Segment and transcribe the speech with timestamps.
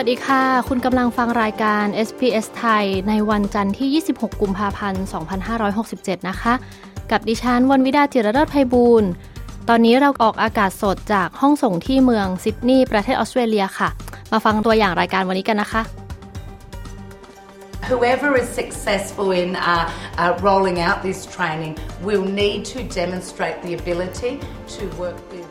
[0.00, 5.04] วัสดีค่ะ คุณกำลังฟังรายการ SPS ไทย ในวันจันทร์ที่ 26 กุมภาพันธ์
[5.64, 6.54] 2567 นะคะ
[7.10, 9.04] กับดิฉันวันวิดาจิรเลิศไพบูล
[9.68, 13.88] ตอนนี้เราออกอากาศสดจากห้องส่งที่เมืองซิดนีย์ประเทศออสเตรเลียค่ะ
[14.32, 16.03] มาฟังตัวอย่างรายการวันนี้กันนะคะ
[17.92, 23.72] Whoever is successful in uh, uh, rolling out this training will need to demonstrate the
[23.80, 24.32] ability
[24.76, 25.46] to work with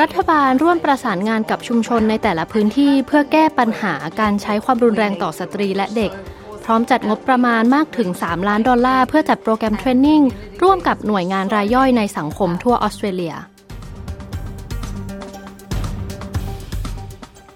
[0.00, 6.12] รัฐบาลร่วมประสานงานกับชุมชนในแต่ละพื้นที่เพื่อแก้ปัญหาการใช้ความรุนแรงต่อสตรีและเด็ก
[6.64, 10.22] พร้อมจัดงบประมาณมากถึง 3 ล้านดอลลาร์เพื่อจัดโปรแกรม training
[10.62, 13.34] ร่วมกับหน่วยงานรายย่อยในสังคมทั่วออสเตรเลีย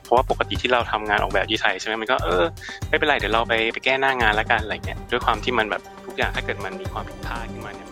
[0.07, 2.45] เพราะว่าปกติที่เราทำงานออกแบบที่ไทยใช่ไหมมันก็เออ
[2.89, 7.87] ไม่เป็นไรเดี๋ยวเราไปไปแก้หน้างานแล้วกันอะไรเงี้ยด้วยความที่มันแบบทุกอย่างถ้าเกิดมันมีความผิดพลาดขึ้นมาเนี่ย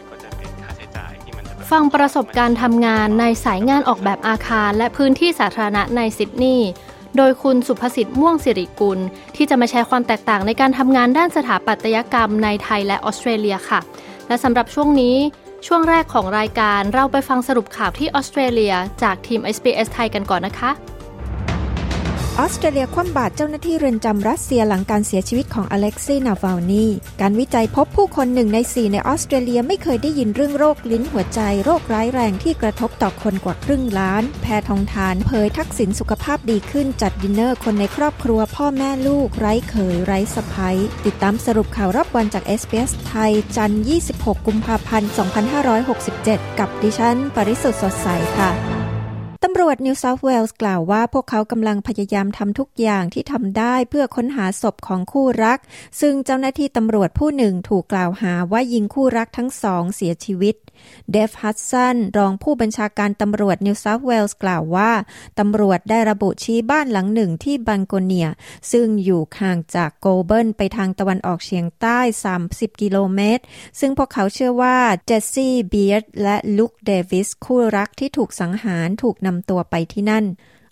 [1.71, 6.71] ฟังประสบการณ์ทำงานในสายงานออกแบบอาคาร และพื้นที่สาธารณะในซิดนีย์
[7.17, 8.99] โดยคุณสุภสิทธิ์ม่วงสิริกุล
[9.37, 13.81] ที่จะมาแชร์ความแตกต่างในการทำงานด้านสถาปัตยกรรมในไทยและออสเตรเลียค่ะ
[14.29, 15.17] และสำหรับช่วงนี้
[15.67, 20.71] ช่วงแรกของรายการเราไปฟังสรุปข่าวที่ออสเตรเลีย จากทีม SBS ไทยกันก่อนนะคะ
[22.41, 26.87] ออสเตรเลียคว่ำบาตรเจ้าหน้าที่เรือนจำรัสเซียหลังการเสียชีวิตของอเล็กซีนาวาลนี
[27.21, 45.11] การวิจัยพบผู้คนหนึ่งใน4ในออสเตรเลียไม่เคยได้ยินเรื่องโรคลิ้นหัวใจ โรคร้ายแรงที่กระทบต่อคนกว่าครึ่งล้าน แพทองทานเผยทักษิณสุขภาพดีขึ้นจัดดินเนอร์คนในครอบครัวพ่อแม่ลูก ไร้เขยไร้สะพ้ยติดตามสรุปข่าวรอบวันจาก SBS ไทย จันทร์26 กุมภาพันธ์
[45.85, 48.09] 2567 กับดิฉัน ปริสุทธ์สดใส
[48.39, 48.84] ค่ะ
[49.47, 55.59] ตำรวจนิวเซาท์เวลส์กล่าวว่าพวกเขากำลังพยายามทำทุกอย่างที่ทำได้เพื่อค้นหาศพของคู่รัก
[56.01, 60.55] ซึ่งเจ้าหน้าที่ตำรวจผู้หนึ่งถูกกล่าวหาว่ายิงคู่รักทั้งสองเสียชีวิต
[61.11, 64.93] เดฟฮัตสันรองผู้บัญชาการตำรวจนิวเซาท์เวลส์กล่าวว่า
[65.39, 68.29] ตำรวจได้ระบุชี้บ้านหลังหนึ่งที่บังโกเนีย
[68.73, 71.99] ซึ่งอยู่ห่างจากโกลเบิลไปทางตะวันออกเฉียงใต้
[72.41, 73.43] 30 กิโลเมตร
[73.81, 80.27] ซึ่งพวกเขาเชื่อว่าเจสซี่เบียร์และลุคเดวิสคู่รักที่ถูกสังหารถูกนำตัวไปที่นั่น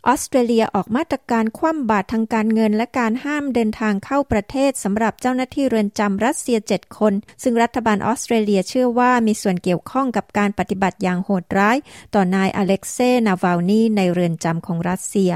[0.06, 11.76] ออสเตรเลียออกมาตรการคว่ำบาตรทางการเงินและการห้ามเดินทางเข้าประเทศสำหรับเจ้าหน้าที่เรือนจำรัสเซีย 7 คน ซึ่งรัฐบาลออสเตรเลียเชื่อว่ามีส่วนเกี่ยวข้องกับการปฏิบัติอย่างโหดร้าย
[12.14, 15.32] ต่อนายอเล็กเซ่นาวาลนีในเรือนจำของรัสเซีย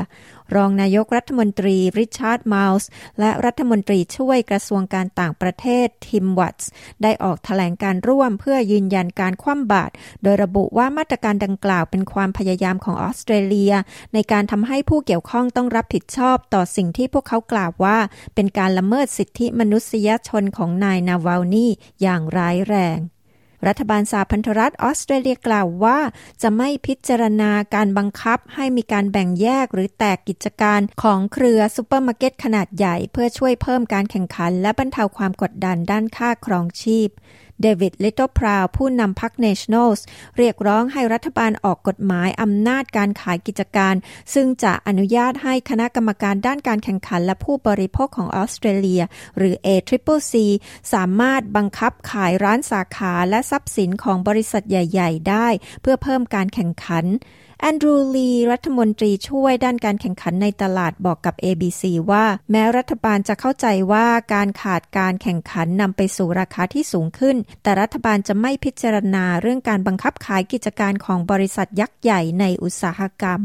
[0.55, 2.89] รองนายกรัฐมนตรีริชาร์ดมาลส์
[3.21, 6.69] และรัฐมนตรีช่วยกระทรวงการต่างประเทศทิมวัตส์
[7.03, 9.93] ได้ออกแถลงการณ์ร่วมเพื่อยืนยันการคว่ำบาตร
[10.23, 13.73] โดยระบุว่ามาตรการดังกล่าวเป็นความพยายามของออสเตรเลีย
[14.15, 17.99] ในการทำให้ผู้เกี่ยวข้องต้องรับผิดชอบต่อสิ่งที่พวกเขากล่าวว่า
[18.35, 21.71] เป็นการละเมิดสิทธิมนุษยชนของนายนาวาลนี่
[22.03, 23.01] อย่างร้ายแรง
[23.67, 25.99] รัฐบาลสหพันธรัฐออสเตรเลียกล่าวว่า
[26.43, 37.09] จะไม่พิจารณาการบังคับให้มีการแบ่งแยกหรือแตกกิจการของเครือซูเปอร์มาร์เก็ตขนาดใหญ่ เพื่อช่วยเพิ่มการแข่งขัน และบรรเทาความกดดันด้านค่าครองชีพ
[37.63, 40.05] เดวิดลิตเติ้ลพราวผู้นำพรรคเนชั่นอลส์
[40.37, 43.95] เรียกร้องให้รัฐบาลออกกฎหมายอำนาจการขายกิจการ
[44.35, 49.03] ซึ่งจะอนุญาตให้คณะกรรมการด้านการแข่งขันและผู้บริโภคของออสเตรเลีย
[49.37, 50.35] หรือ ACCC
[50.93, 55.49] สามารถบังคับขายร้านสาขาและทรัพย์สินของบริษัทใหญ่ ๆ ได้
[55.83, 57.07] เพื่อเพิ่มการแข่งขัน
[57.61, 73.41] แอนดรูลีรัฐมนตรีช่วยด้านการแข่งขันในตลาดบอกกับ ABC ว่า แม้รัฐบาลจะเข้าใจว่าการขาดการแข่งขันนำไปสู่ราคาที่สูงขึ้น แต่รัฐบาลจะไม่พิจารณาเรื่องการบังคับขายกิจการของบริษัทยักษ์ใหญ่ในอุตสาหกรรม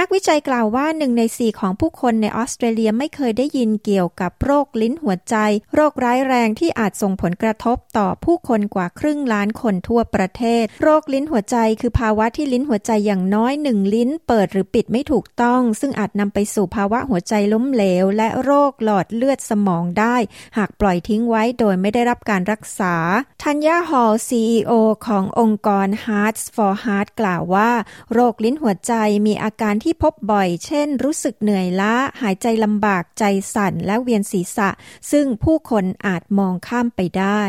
[0.00, 5.36] นักวิจัยกล่าวว่าหนึ่งในสี่ของผู้คนในออสเตรเลียไม่เคยได้ยินเกี่ยวกับโรคลิ้นหัวใจ
[5.74, 20.16] โรคร้ายแรงที่อาจส่งผลกระทบต่อผู้คนกว่าครึ่งล้านคนทั่วประเทศ โรคลิ้นหัวใจคือภาวะที่ลิ้นหัวใจอย่างน้อยหนึ่งลิ้นเปิดหรือปิดไม่ถูกต้อง ซึ่งอาจนำไปสู่ภาวะหัวใจล้มเหลว และโรคหลอดเลือดสมองได้
[20.56, 22.94] หากปล่อยทิ้งไว้โดยไม่ได้รับการรักษา
[23.42, 24.72] ทัญญาฮอล CEO
[25.06, 27.70] ขององค์กร Hearts for Heart กล่าวว่า
[28.12, 28.92] โรคลิ้นหัวใจ
[29.28, 33.24] มีอาการที่ที่พบบ่อย เช่น รู้สึกเหนื่อยล้า หายใจลำบากใจ
[33.54, 34.68] สั่นและเวียนศีรษะ
[35.10, 37.42] ซึ่งผู้คนอาจมองข้ามไปได้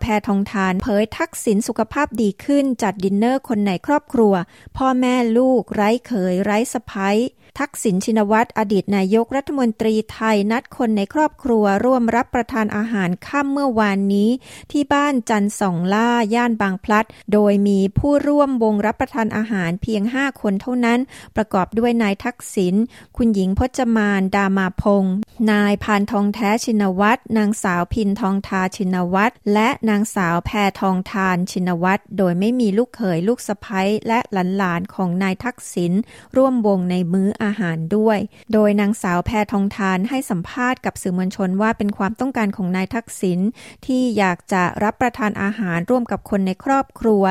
[0.00, 4.34] แพทองทานเผยทักษิณสุขภาพดีขึ้นจัดดินเนอร์คนในครอบครัว
[4.76, 7.18] พ่อแม่ลูก ไร้เขย ไร้สะพ้ย
[7.58, 14.30] ทักษิณชินวัตรอดีตนายกรัฐมนตรีไทยนัดคนในครอบครัวร่วมรับประทานอาหารค่ำเมื่อวานนี้
[14.72, 20.98] ที่บ้านจันสองล่าย่านบางพลัด โดยมีผู้ร่วมวงรับประทานอาหารเพียงห้าคนเท่านั้น
[21.36, 22.74] ประกอบด้วยนายทักษิณ
[23.16, 25.14] คุณหญิงพจมานดามาพงศ์
[25.50, 30.50] นายพานทองแท้ชินวัตรนางสาวพินทองทาชินวัตรและนางสาวแพ
[30.80, 35.92] ทองทานชินวัตรโดยไม่มีลูกเขยลูกสะพ้และหลานๆของนายทักษิณ
[36.36, 38.18] ร่วมวงในมื้ออาหารด้วย
[38.52, 43.40] โดยนางสาวแพทองทานให้สัมภาษณ์กับสื่อมวลชนว่าเป็นความต้องการของนายทักษิณ
[43.86, 47.22] ที่อยากจะรับประทานอาหารร่วมกับคนในครอบครัว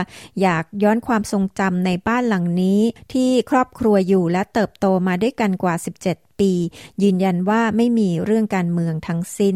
[0.42, 2.82] อยากย้อนความทรงจำในบ้านหลังนี้
[3.14, 5.76] ที่ครอบครัวอยู่และเติบโตมาด้วยกันกว่า
[6.08, 6.52] 17 ปี
[7.04, 9.56] ยืนยันว่าไม่มีเรื่องการเมืองทั้งสิ้น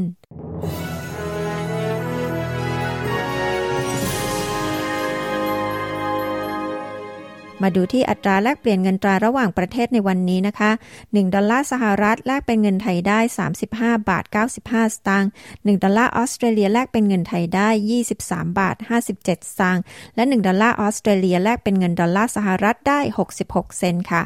[7.63, 10.71] มาดูที่อัตราแลกเปลี่ยนเงินตราระหว่างประเทศในวันนี้นะคะ
[11.01, 13.19] 1 ดอลลาร์สหรัฐแลกเป็นเงินไทยได้
[13.63, 14.23] 35 บาท
[14.59, 17.69] 95 สตางค์ 1 ดอลลาร์ออสเตรเลียแลกเป็นเงินไทยได้
[18.09, 19.29] 23 บาท 57 ส
[19.59, 19.83] ตางค์
[20.15, 22.99] และ 1 ดอลลาร์ออสเตรเลียแลกเป็นเงินดอลลาร์สหรัฐได้
[23.37, 24.23] 66 เซนต์ค่ะ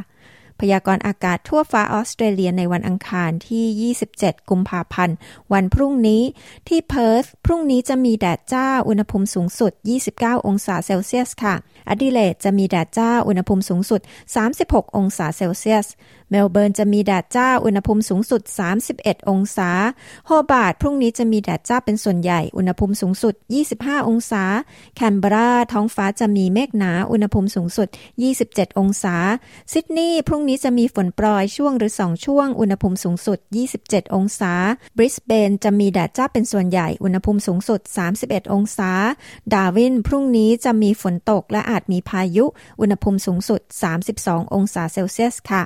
[0.62, 5.16] พยากรณ์อากาศทั่วฟ้าออสเตรเลียในวันอังคารที่ 27 กุมภาพันธ์
[5.54, 6.24] วันพรุ่งนี้
[6.68, 9.72] ที่เพิร์ธพรุ่งนี้จะมีแดดจ้าอุณหภูมิสูงสุด
[10.10, 11.56] 29 องศาเซลเซียสค่ะ
[11.90, 14.02] อดิเลดจะมีแดดจ้าอุณหภูมิสูงสุด
[14.48, 15.88] 36 องศาเซลเซียส
[16.32, 18.42] เมลเบิร์นจะมีแดดจ้าอุณหภูมิสูงสุด
[18.86, 19.70] 31 องศา
[20.26, 23.34] โฮบาร์ดพรุ่งนี้จะมีแดดจ้าเป็นส่วนใหญ่อุณหภูมิสูงสุด
[23.72, 24.44] 25 องศา
[24.96, 27.88] แคนเบราท้องฟ้าจะมีเมฆหนาอุณหภูมิสูงสุด
[28.34, 29.16] 27 องศา
[29.72, 33.38] ซิดนีย์พรุ่งนี้จะมีฝนโปรยช่วงหรือ 2 ช่วง อุณหภูมิสูงสุด
[33.78, 34.54] 27 องศา
[34.98, 37.80] บริสเบนจะมีแดดจ้าเป็นส่วนใหญ่อุณหภูมิสูงสุด
[38.18, 38.92] 31 องศา
[39.54, 42.46] ดาวินพรุ่งนี้จะมีฝนตกและอาจมีพายุ
[42.80, 43.62] อุณหภูมิสูงสุด
[44.08, 45.64] 32 องศาเซลเซียสค่ะ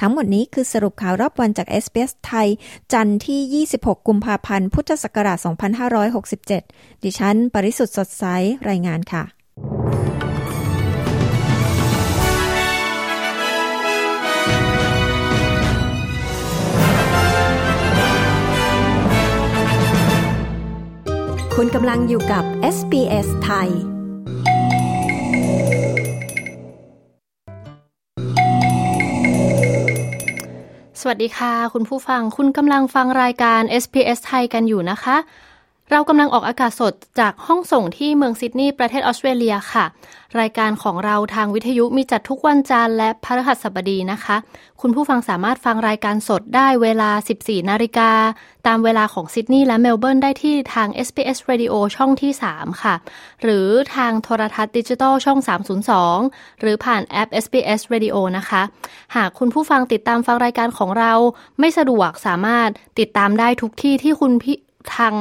[0.00, 2.48] ทั้งหมดนี้คือสรุปข่าวรอบวันจาก s อ s ไทย
[2.92, 5.38] จันทร์ที่ 26 กุมภาพันธ์ พุทธศักราช
[6.20, 8.24] 2567 ดิฉัน ปริสุทธ์สดใส
[8.68, 9.24] รายงานค่ะ
[21.56, 22.44] คุณกำลังอยู่กับ
[22.76, 23.70] SBS ไทย
[31.04, 35.16] สวัสดีค่ะ คุณผู้ฟังคุณกำลังฟังรายการ SPS ไทยกันอยู่นะคะ
[35.94, 39.84] เรากำลังออกอากาศสดจากห้องส่งที่เมืองซิดนีย์ประเทศออสเตรเลียค่ะ
[40.40, 44.36] รายการของเราทางวิทยุมีจัดทุกวันจันทร์และพฤหัสบดีนะคะ
[44.80, 47.10] คุณผู้ฟังสามารถฟังรายการสดได้เวลา
[47.40, 48.10] 14 นาฬิกา
[48.66, 52.94] ตามเวลาของซิดนีย์และเมลเบิร์นได้ที่ทาง SBS Radio ช่องที่ 3 ค่ะ
[53.42, 55.38] หรือทางโทรทัศน์ดิจิตอลช่อง
[56.00, 58.62] 302 หรือผ่านแอป SBS Radio นะคะ
[59.16, 61.12] หากคุณผู้ฟังติดตามฟังรายการของเรา
[61.58, 62.68] ไม่สะดวกสามารถ
[62.98, 64.56] ติดตามได้ทุกที่ที่คุณพี่
[64.96, 65.12] ทาง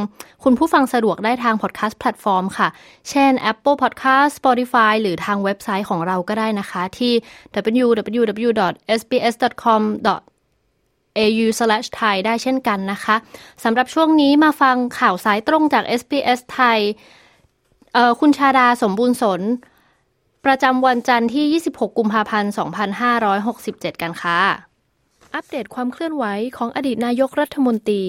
[0.43, 2.67] คุณผู้ฟังสะดวกได้ทางพอดแคสต์แพลตฟอร์มค่ะ
[3.09, 7.13] เช่น Apple Podcast Spotify หรือทางเว็บไซต์ของเราก็ได้นะคะที่
[7.85, 8.61] www.sbs.com
[11.19, 13.15] au/thai ได้เช่นกันนะคะ
[13.63, 16.79] สำหรับช่วงนี้มาฟังข่าวสายตรงจาก SBS ไทย
[18.19, 19.41] คุณชาดาสมบูรณ์สน
[20.45, 22.51] ประจำวันจันทร์ที่ 26 กุมภาพันธ์
[23.47, 24.39] 2567 กันค่ะ
[25.35, 26.25] อัปเดตความเคลื่อนไหว
[26.57, 28.03] ของอดีตนายกรัฐมนตรี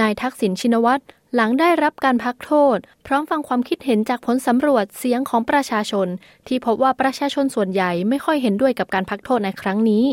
[0.00, 1.02] นายทักษิณชินวัตร
[1.34, 6.08] หลังได้รับการพักโทษ พร้อมฟังความคิดเห็นจากผลสำรวจเสียงของประชาชน
[6.46, 10.04] ที่พบว่าประชาชนส่วนใหญ่ไม่ค่อยเห็นด้วยกับการพักโทษในครั้งนี้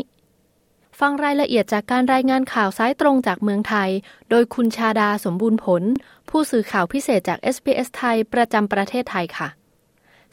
[1.00, 3.90] ฟังรายละเอียดจากการรายงานข่าวสายตรงจากเมืองไทย
[4.30, 5.82] โดยคุณชาดาสมบูรณ์ผล
[6.28, 9.48] ผู้สื่อข่าวพิเศษจาก SBS ไทยประจำประเทศไทยค่ะ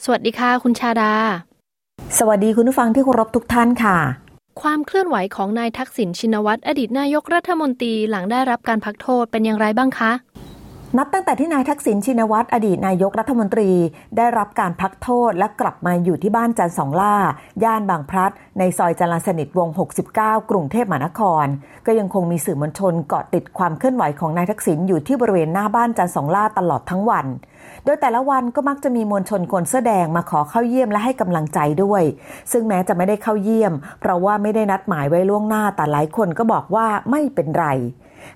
[0.03, 1.13] สวัสดีค่ะคุณชาดา
[2.17, 4.25] สวัสดีคุณผู้ฟังที่เคารพทุกท่านค่ะ
[4.62, 10.12] ความเคลื่อนไหวของนายทักษิณชินวัตรอดีตนายกรัฐมนตรีหลังได้รับการพักโทษเป็นอย่างไรบ้างคะ
[10.99, 13.71] นับตั้งแต่ที่นายทักษิณชินวัตรอดีตนายกรัฐมนตรี
[14.17, 17.15] ได้รับการพักโทษและกลับมาอยู่ที่บ้านจันสองล่า
[17.63, 19.69] ย่านบางพลัด ในซอยจรัญสนิทวง
[20.09, 21.45] 69 กรุงเทพมหานคร
[21.85, 27.25] ก็ยังคงมีสื่อมวลชนเกาะติดความเคลื่อนไหวของนายทักษิณอยู่ที่บริเวณหน้าบ้านจันสองล่าตลอดทั้งวัน
[27.85, 32.03] โดยแต่ละวันก็มักจะมีมวลชนคนเสื้อแดงมาขอเข้าเยี่ยมและให้กำลังใจด้วย
[32.51, 37.67] ซึ่งแม้จะไม่ได้เข้าเยี่ยม เพราะว่าไม่ได้นัดหมายไว้ล่วงหน้าแต่หลายคนก็บอกว่าไม่เป็นไร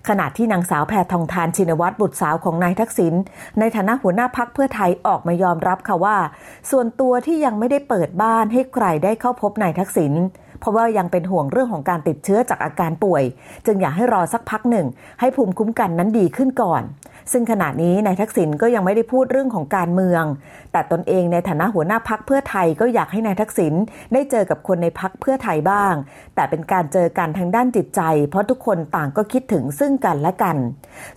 [0.07, 3.13] ขณะที่นางสาวแพทองทานชินวัตรบุตรสาวของนายทักษิณ
[3.59, 6.17] ในฐานะหัวหน้าพักเพื่อไทยออกมายอมรับค่ะว่า
[6.71, 10.13] ส่วนตัวที่ยังไม่ได้เปิดบ้านให้ใครได้เข้าพบนายทักษิณ
[10.59, 13.23] เพราะว่ายังเป็นห่วงเรื่องของการติดเชื้อจากอาการป่วย
[13.65, 14.87] จึงอยากให้รอสักพักหนึ่ง
[15.19, 16.81] ให้ภูมิคุ้มกันนั้นดีขึ้นก่อน
[17.31, 20.23] ซึ่งขณะนี้นายทักษิณก็ยังไม่ได้พูดเรื่องของการเมือง
[20.71, 23.73] แต่ตนเองในฐานะหัวหน้าพักเพื่อไทยก็อยากให้นายทักษิณ
[24.13, 25.93] ได้เจอกับคนในพักเพื่อไทยบ้าง
[26.35, 30.57] แต่เป็นการเจอกันทางด้านจิตใจ เพราะทุกคนต่างก็คิดถึงซึ่งกันและกัน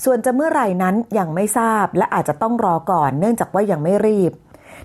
[0.04, 4.33] ส่วนจะเมื่อไหร่นั้นยังไม่ทราบและอาจจะต้องรอก่อน เนื่องจากว่ายังไม่รีบ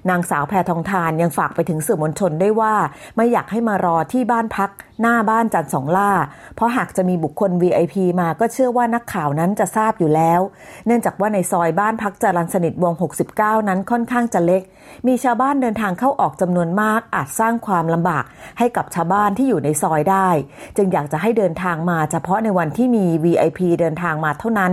[0.10, 2.74] นางสาวแพทองทานยังฝากไปถึงสื่อมวลชนได้ว่า
[3.16, 4.70] ไม่อยากให้มารอที่บ้านพัก
[5.02, 6.12] หน้าบ้านจันสองล่า
[6.56, 10.40] เพราะหากจะมีบุคคล VIP มาก็เชื่อว่านักข่าวนั้นจะทราบอยู่แล้ว
[10.86, 12.94] เนื่องจากว่าในซอยบ้านพักจรันสนิทวง
[13.32, 14.62] 69 นั้นค่อนข้างจะเล็ก
[15.08, 18.24] มีชาวบ้านเดินทางเข้าออกจำนวนมากอาจสร้างความลำบาก
[18.60, 20.30] ให้กับชาวบ้านที่อยู่ในซอยได้
[20.78, 24.72] จึงอยากจะให้เดินทางมาเฉพาะในวันที่มี VIP เดินทางมาเท่านั้น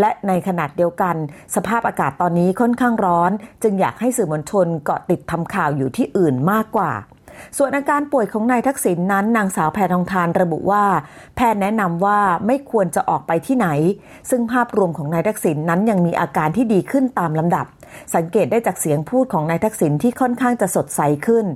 [0.00, 1.16] และในขนาดเดียวกัน
[1.54, 3.30] สภาพอากาศตอนนี้ค่อนข้างร้อน
[3.62, 6.92] จึงอยากให้สื่อมวลชนเกาะติดทำข่าวอยู่ที่อื่นมากกว่า
[7.58, 10.84] ส่วนอาการป่วยของนายทักษิณนนั้นนางสาวแพทองทานระบุว่า
[11.36, 13.68] แพทย์แนะนำว่าไม่ควรจะออกไปที่ไหน
[14.30, 17.66] ซึ่งภาพรวมของนายทักษิณนนั้นยังมีอาการที่ดีขึ้นตามลำดับ
[18.14, 21.46] สังเกตได้จากเสียงพูดของนายทักษิณที่ค่อนข้างจะสดใสขึ้น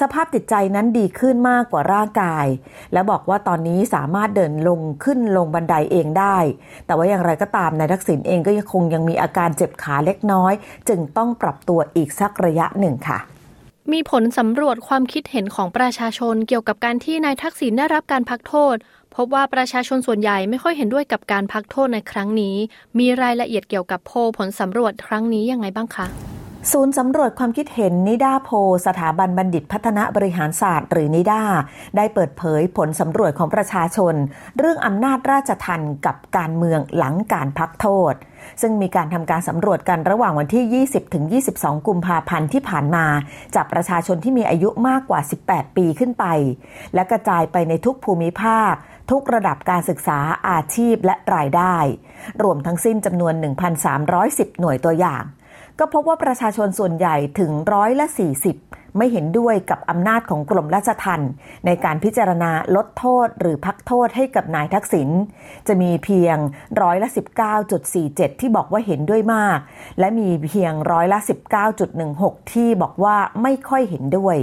[0.00, 2.46] สภาพจิตใจนั้นดีขึ้นมากกว่าร่างกาย
[2.92, 6.38] และบอกว่าตอนนี้สามารถเดินลงขึ้นลงบันไดเองได้
[6.86, 10.52] แต่ว่าอย่างไรก็ตามนายทักษิณเองก็ยังคงยังมีอาการเจ็บขาเล็กน้อย
[10.88, 13.18] จึงต้องปรับตัวอีกสักระยะหนึ่งค่ะ
[13.92, 18.76] มีผลสำรวจความคิดเห็นของประชาชนเกี่ยวกับการที่นายทักษิณได้รับการพักโทษ
[19.14, 22.56] พบว่าประชาชนส่วนใหญ่ไม่ค่อยเห็นด้วยกับการพักโทษในครั้งนี้
[22.98, 26.06] มีรายละเอียดเกี่ยวกับโพผลสำรวจครั้งนี้ยังไงบ้างคะ
[26.72, 28.50] ศูนย์สำรวจความคิดเห็นนิดาโพ
[28.86, 31.42] สถาบันบัณฑิตพัฒนาบริหารศาสตร์ หรือนิดา
[31.96, 34.14] ได้เปิดเผยผลสำรวจของประชาชน
[34.58, 38.14] เรื่องอำนาจราชทันกับการเมืองหลังการพักโทษ
[38.60, 41.24] ซึ่งมีการทำการสำรวจกันระหว่างวันที่ 20 ถึง
[41.56, 43.06] 22 กุมภาพันธ์ที่ผ่านมา
[43.54, 46.24] จากประชาชนที่มีอายุมากกว่า 18 ปีขึ้นไป
[46.94, 48.72] และกระจายไปในทุกภูมิภาค
[49.10, 50.18] ทุกระดับการศึกษา
[50.48, 51.76] อาชีพและรายได้
[52.42, 53.34] รวมทั้งสิ้นจำนวน
[53.96, 55.24] 1,310 หน่วยตัวอย่าง
[55.78, 61.30] ก็พบว่าประชาชนส่วนใหญ่ถึงร้อยละ40 ไม่เห็นด้วยกับอำนาจของกรมราชทัณฑ์
[61.66, 65.08] ในการพิจารณาลดโทษหรือพักโทษให้กับนายทักษิณ
[65.66, 66.36] จะมีเพียง
[66.82, 67.08] ร้อยละ
[67.74, 69.58] 19.47 ที่บอกว่าเห็นด้วยมาก
[69.98, 71.18] และมีเพียงร้อยละ
[71.84, 74.36] 19.16 ที่บอกว่าไม่ค่อยเห็นด้วย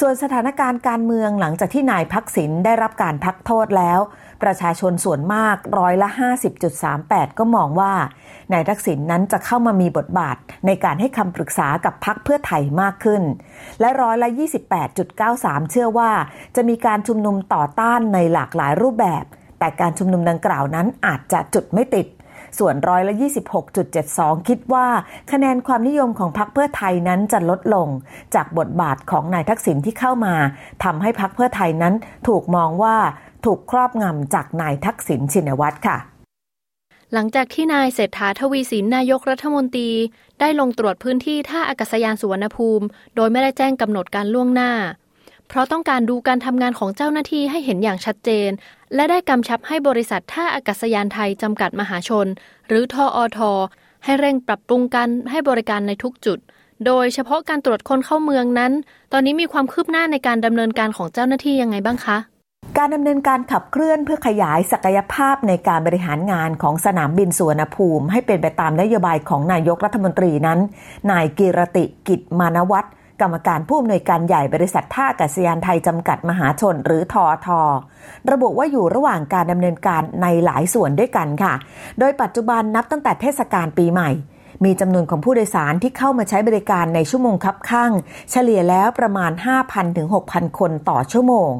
[0.00, 4.00] ส่วนสถานการณ์การเมืองหลังจากที่นายพักษิณได้รับการพักโทษแล้ว
[4.42, 6.08] ประชาชนส่วนมากร้อยละ
[6.74, 7.92] 50.38 ก็มองว่า
[8.52, 13.22] นายทักษิณนนั้นจะเข้ามามีบทบาทในการให้คำปรึกษากับพักเพื่อไทยมากขึ้น
[13.80, 14.28] และร้อยละ
[15.00, 16.10] 28.93 เชื่อว่า
[16.56, 19.24] จะมีการชุมนุมต่อต้านในหลากหลายรูปแบบ
[19.58, 22.06] แต่การชุมนุมดังกล่าวนั้นอาจจะจุดไม่ติด
[22.58, 23.14] ส่วนร้อยละ
[23.80, 24.86] 26.72 คิดว่า
[25.32, 27.88] คะแนนความนิยมของพรรคเพื่อไทยนั้นจะลดลง
[28.34, 30.34] จากบทบาทของนายทักษิณที่เข้ามา
[30.84, 31.94] ทำให้พรรคเพื่อไทยนั้น
[32.28, 32.96] ถูกมองว่า
[33.44, 35.98] ถูกครอบงำจากนายทักษิณชินวัตรค่ะ
[37.12, 39.90] หลังจากที่นายเศรษฐาทวีสินนายกรัฐมนตรี
[40.40, 44.72] ได้ลงตรวจพื้นที่ท่าอากาศยานสุวรรณภูมิ โดยไม่ได้แจ้งกำหนดการล่วงหน้า
[45.48, 48.50] เพราะต้องการดูการทำงานของเจ้าหน้าที่ให้เห็นอย่างชัดเจน
[48.94, 52.26] และได้กำชับให้บริษัทท่าอากาศยานไทยจำกัดมหาชน
[52.68, 53.38] หรือทออท
[54.04, 56.38] ให้เร่งปรับปรุงการให้บริการในทุกจุด
[56.86, 58.72] โดยเฉพาะการตรวจคนเข้าเมืองนั้น
[59.12, 62.18] ตอนนี้มีความคืบหน้าในการดำเนินการของเจ้าหน้าที่ยังไงบ้างคะ
[62.78, 70.58] การดำเนินการขับเคลื่อนเพื่อขยายศักยภาพในการบริหารงานของสนามบินสุวรรณภูมิ ให้เป็นไปตามนโยบายของนายกรัฐมนตรีนั้น
[71.10, 72.88] นายกิรติกิจมานวัตร
[73.20, 77.60] กรรมการผู้อำนวยการใหญ่บริษัทท่าอากาศยานไทยจำกัดมหาชนหรือทอทอ
[78.30, 81.54] ระบุว่าอยู่ระหว่างการดำเนินการในหลายส่วนด้วยกันค่ะ
[81.98, 84.10] โดยปัจจุบันนับตั้งแต่เทศกาลปีใหม่
[84.64, 87.92] มีจำนวนของผู้โดยสารที่เข้ามาใช้บริการในชั่วโมงคับข้าง
[88.30, 89.32] เฉลี่ยแล้วประมาณ
[89.64, 91.50] 5,000ถึง6,000 คนต่อชั่วโมง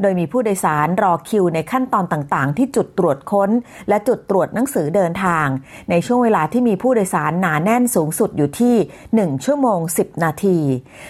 [0.00, 3.50] โดยมีผู้โดยสารรอคิวในขั้นตอนต่างๆ ที่จุดตรวจค้น
[3.88, 5.46] และจุดตรวจหนังสือเดินทาง
[5.90, 8.76] ในช่วงเวลาที่มีผู้โดยสารหนาแน่นสูงสุดอยู่ที่
[9.14, 10.58] 1 ชั่วโมง 10 นาที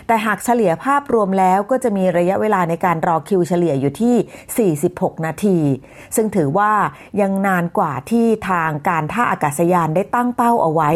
[0.07, 5.59] แต่หากเฉลี่ยภาพรวมแล้วก็จะมีระยะเวลาในการรอคิวเฉลี่ยอยู่ที่ 46 นาที
[6.17, 6.73] ซึ่งถือว่า
[7.21, 10.91] ยังนานกว่าที่ทางการท่าอากาศยานได้ตั้งเป้าเอาไว้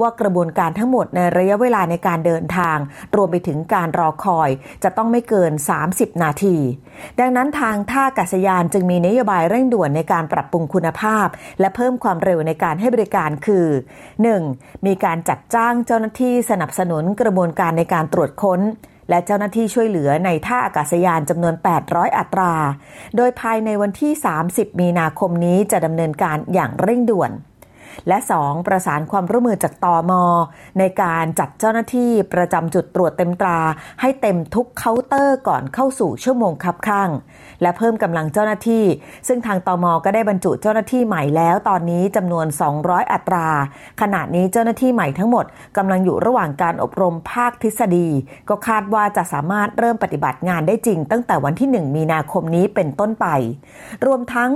[0.00, 2.78] ว่ากระบวนการทั้งหมดในระยะเวลาในการเดินทาง
[3.16, 4.50] รวมไปถึงการรอคอย
[4.84, 5.52] จะต้องไม่เกิน
[5.88, 6.56] 30 นาที
[7.20, 11.26] ดังนั้นนั้นทางท่าอากาศยานจึงมีนโยบายเร่งด่วนในการปรับปรุงคุณภาพ
[11.60, 13.66] และเพิ่มความเร็วในการให้บริการคือ
[14.26, 14.86] 1.
[14.86, 18.60] มีการจัดจ้างเจ้าหน้าที่สนับสนุนกระบวนการในการตรวจค้น
[19.10, 21.54] และเจ้าหน้าที่ช่วยเหลือในท่าอากาศยานจำนวน
[21.86, 22.54] 800 อัตรา
[23.16, 24.12] โดยภายในวันที่
[24.46, 27.30] 30 มีนาคมนี้จะดำเนินการอย่างเร่งด่วน
[28.08, 28.66] และ 2.
[28.66, 30.22] ประสานความร่วมมือจากตอมอ
[30.78, 33.58] ในการจัดเจ้าหน้าที่ประจำจุดตรวจเต็มตรา
[34.00, 37.10] ให้เต็มทุกเคาน์เตอร์ก่อนเข้าสู่ชั่วโมงคับข้าง
[37.62, 38.84] และเพิ่มกำลังเจ้าหน้าที่
[39.28, 42.46] ซึ่งทางตอมอก็ได้บรรจุเจ้าหน้าที่ใหม่แล้ว ตอนนี้จำนวน
[42.80, 43.48] 200 อัตรา
[44.00, 45.44] ขณะนี้เจ้าหน้าที่ใหม่ทั้งหมด
[45.76, 48.08] กำลังอยู่ระหว่างการอบรมภาคทฤษฎี
[48.48, 53.26] ก็คาดว่าจะสามารถเริ่มปฏิบัติงานได้จริง ตั้งแต่วันที่ 1 มีนาคมนี้เป็นต้นไป
[54.06, 54.52] รวมทั้ง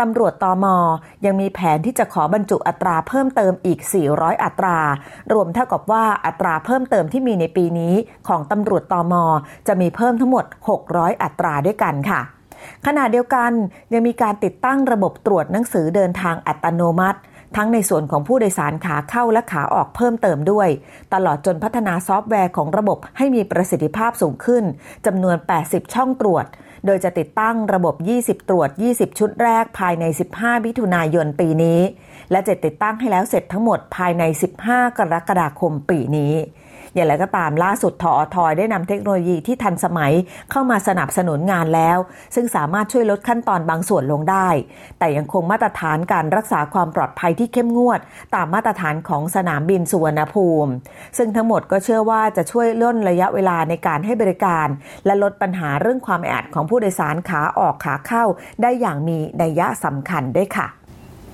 [0.00, 0.76] ตำรวจตอมอ
[1.24, 3.78] ยังมีแผนที่จะขอบรรจุอัตราเพิ่มเติมอีก
[4.10, 4.78] 400 อัตรา
[5.32, 7.94] รวมเท่ากับว่าอัตราเพิ่มเติมที่มีในปีนี้
[8.28, 9.24] ของตำรวจตอมอ
[9.66, 10.44] จะมีเพิ่มทั้งหมด
[10.84, 12.20] 600 อัตราด้วยกันค่ะ
[12.86, 13.50] ขณะเดียวกัน
[13.92, 17.20] ยังมีการติดตั้งระบบตรวจหนังสือเดินทางอัตโนมัติ
[17.56, 20.68] ทั้งในส่วนของผู้โดยสารขาเข้าและขาออกเพิ่มเติมด้วย
[21.14, 24.64] ตลอดจนพัฒนาซอฟต์แวร์ของระบบให้มีประสิทธิภาพสูงขึ้น
[25.06, 25.36] จำนวน
[25.66, 26.44] 80 ช่องตรวจ
[26.86, 30.04] โดยจะติดตั้งระบบ 20 ตรวจ 20 ชุดแรกภายใน
[30.36, 31.80] 15 มิถุนายนปีนี้
[32.30, 34.22] และจะติดตั้งให้แล้วเสร็จทั้งหมดภายใน
[34.60, 36.32] 15 กรกฎาคมปีนี้
[36.96, 40.12] อย่างไรก็ตามล่าสุดทอทอยได้นำเทคโนโลยีที่ทันสมัย
[40.50, 41.98] เข้ามาสนับสนุนงานแล้ว
[42.34, 44.48] ซึ่งสามารถช่วยลดขั้นตอนบางส่วนลงได้
[44.98, 48.00] แต่ยังคงมาตรฐานการรักษาความปลอดภัยที่เข้มงวด
[48.34, 50.70] ตามมาตรฐานของสนามบินสุวรรณภูมิ
[51.18, 54.66] ซึ่งทั้งหมดก็เชื่อว่าจะช่วยล่นระยะเวลาในการให้บริการ
[55.06, 58.24] และลดปัญหาเรื่องความแออัดของผู้โดยสารขาออกขาเข้า
[58.62, 60.68] ได้อย่างมีนัยยะสำคัญด้วยค่ะ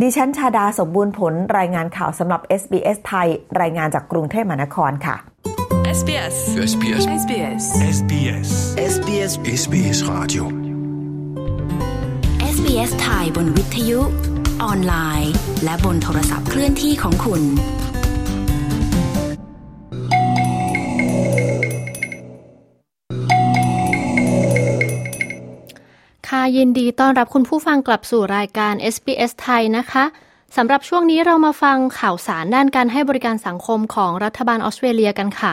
[0.00, 3.28] ดิฉันชาดาสมบูรณ์ผลรายงานข่าวสำหรับ SBS ไทย
[3.60, 5.16] รายงานจากกรุงเทพมหานครค่ะ
[5.98, 6.36] SBS
[6.70, 7.62] SBS SBS
[7.96, 8.50] SBS
[8.94, 10.44] SBS SBS Radio
[12.54, 14.00] SBS ไทยบนวิทยุ
[14.64, 15.32] ออนไลน์
[15.64, 17.42] และบนโทรศัพท์เคลื่อนที่ของคุณ
[26.36, 30.04] ค่ะ ยินดีต้อนรับคุณผู้ฟังกลับสู่รายการ SBS ไทยนะคะ
[30.56, 35.52] สำหรับช่วงนี้เรามาฟังข่าวสารด้านการให้บริการสังคมของรัฐบาลออสเตรเลียกันค่ะ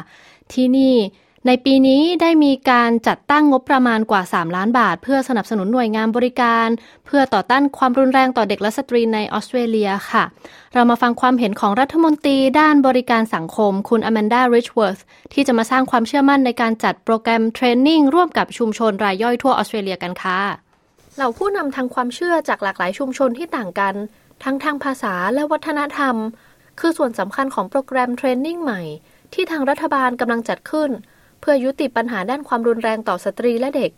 [0.54, 0.96] ที่นี่
[1.48, 6.68] ในปีนี้ได้มีการจัดตั้งงบประมาณกว่า 3 ล้านบาท เพื่อสนับสนุนหน่วยงานบริการ
[7.06, 10.24] เพื่อต่อต้านความรุนแรงต่อเด็กและสตรีในออสเตรเลียค่ะ
[10.74, 15.00] เรามาฟังความเห็นของรัฐมนตรีด้านบริการสังคม คุณอแมนดาริชเวิร์ธ
[15.34, 20.69] ที่จะมาสร้างความเชื่อมั่นในการจัดโปรแกรม training ร่วมกับชุมชนรายย่อยทั่วออสเตรเลียกันค่ะ
[21.20, 23.96] เหล่าผู้นำทางความเชื่อจากหลากหลายชุมชนที่ต่างกัน
[24.44, 26.16] ทั้งทางภาษาและวัฒนธรรม
[26.80, 28.82] คือส่วนสำคัญของโปรแกรมเทรนนิ่งใหม่
[29.34, 30.90] ที่ทางรัฐบาลกำลังจัดขึ้น
[31.40, 33.92] เพื่อยุติปัญหาด้านความรุนแรงต่อสตรีและเด็ก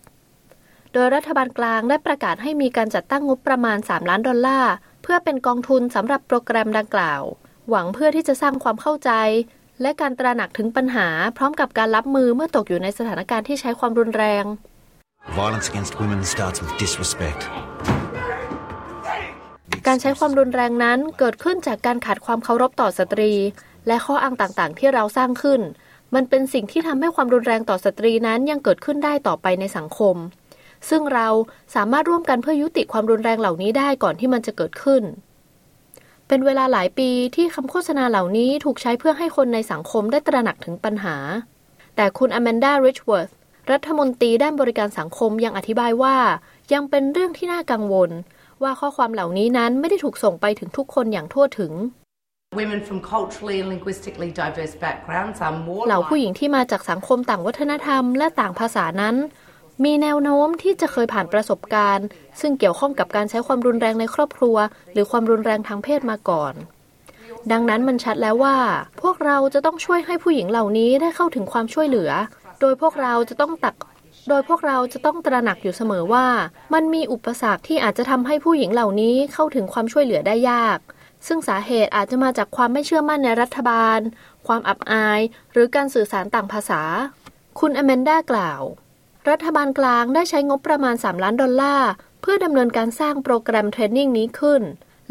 [0.94, 7.22] โดยรัฐบาลกลางได้ประกาศให้มีการจัดตั้งงบประมาณ 3 ล้านดอลลาร์เพื่อเป็นกองทุนสำหรับโปรแกรมดังกล่าว
[7.70, 9.12] หวังเพื่อที่จะสร้างความเข้าใจ
[9.82, 11.08] และการตระหนักถึงปัญหา
[11.38, 14.46] พร้อมกับการรับมือเมื่อตกอยู่ในสถานการณ์ที่ใช้ความรุนแรง
[15.30, 17.42] Violence against women starts with disrespect.
[19.88, 23.32] การใช้ความรุนแรงนั้นเกิดขึ้นจากการขาดความเคารพต่อสตรี
[23.88, 25.62] และข้ออ้างต่างๆ ที่เราสร้างขึ้น
[26.16, 30.16] มันเป็นสิ่งที่ทำให้ความรุนแรงต่อสตรีนั้นยังเกิดขึ้นได้ต่อไปในสังคม
[30.90, 31.28] ซึ่งเรา
[31.76, 35.04] สามารถร่วมกันเพื่อยุติความรุนแรงเหล่านี้ได้ก่อนที่มันจะเกิดขึ้น
[36.28, 41.16] เป็นเวลาหลายปีที่คำโฆษณาเหล่านี้ถูกใช้เพื่อให้คนในสังคมได้ตระหนักถึงปัญหา
[41.96, 43.32] แต่คุณอแมนดาริชเวิร์ธ
[43.72, 46.16] รัฐมนตรีด้านบริการสังคมยังอธิบายว่า
[46.74, 48.10] ยังเป็นเรื่องที่น่ากังวล
[48.64, 51.74] ว่าข้อความเหล่านี้นั้นไม่ได้ถูกส่งไปถึงทุกคนอย่างทั่วถึง
[55.88, 59.16] เหล่าผู้หญิงที่มาจากสังคมต่างวัฒนธรรมและต่างภาษานั้น
[59.84, 62.08] มีแนวโน้มที่จะเคยผ่านประสบการณ์
[62.42, 64.58] ซึ่งเกี่ยวข้องกับการใช้ความรุนแรงในครอบครัว
[64.94, 66.54] หรือความรุนแรงทางเพศมาก่อน
[67.52, 68.58] ดังนั้นมันชัดแล้วว่า
[69.02, 72.12] พวกเราจะต้องช่วยให้ผู้หญิงเหล่านี้ได้เข้าถึงความช่วยเหลือ
[72.62, 73.76] โดยพวกเราจะต้องตัก
[74.30, 76.28] โดยพวกเราจะต้องตระหนักอยู่เสมอว่า
[76.74, 80.80] มันมีอุปสรรคที่อาจจะทำให้ผู้หญิงเหล่านี้เข้าถึงความช่วยเหลือได้ยาก
[81.28, 84.00] ซึ่งสาเหตุอาจจะมาจากความไม่เชื่อมั่นในรัฐบาล
[84.48, 85.20] ความอับอาย
[85.52, 86.82] หรือการสื่อสารต่างภาษา
[87.60, 88.62] คุณอแมนด้ากล่าว
[89.30, 94.62] รัฐบาลกลางได้ใช้งบประมาณ 3 ล้านดอลลาร์เพื่อดำเนินการสร้างโปรแกรมเทรนนิ่งนี้ขึ้น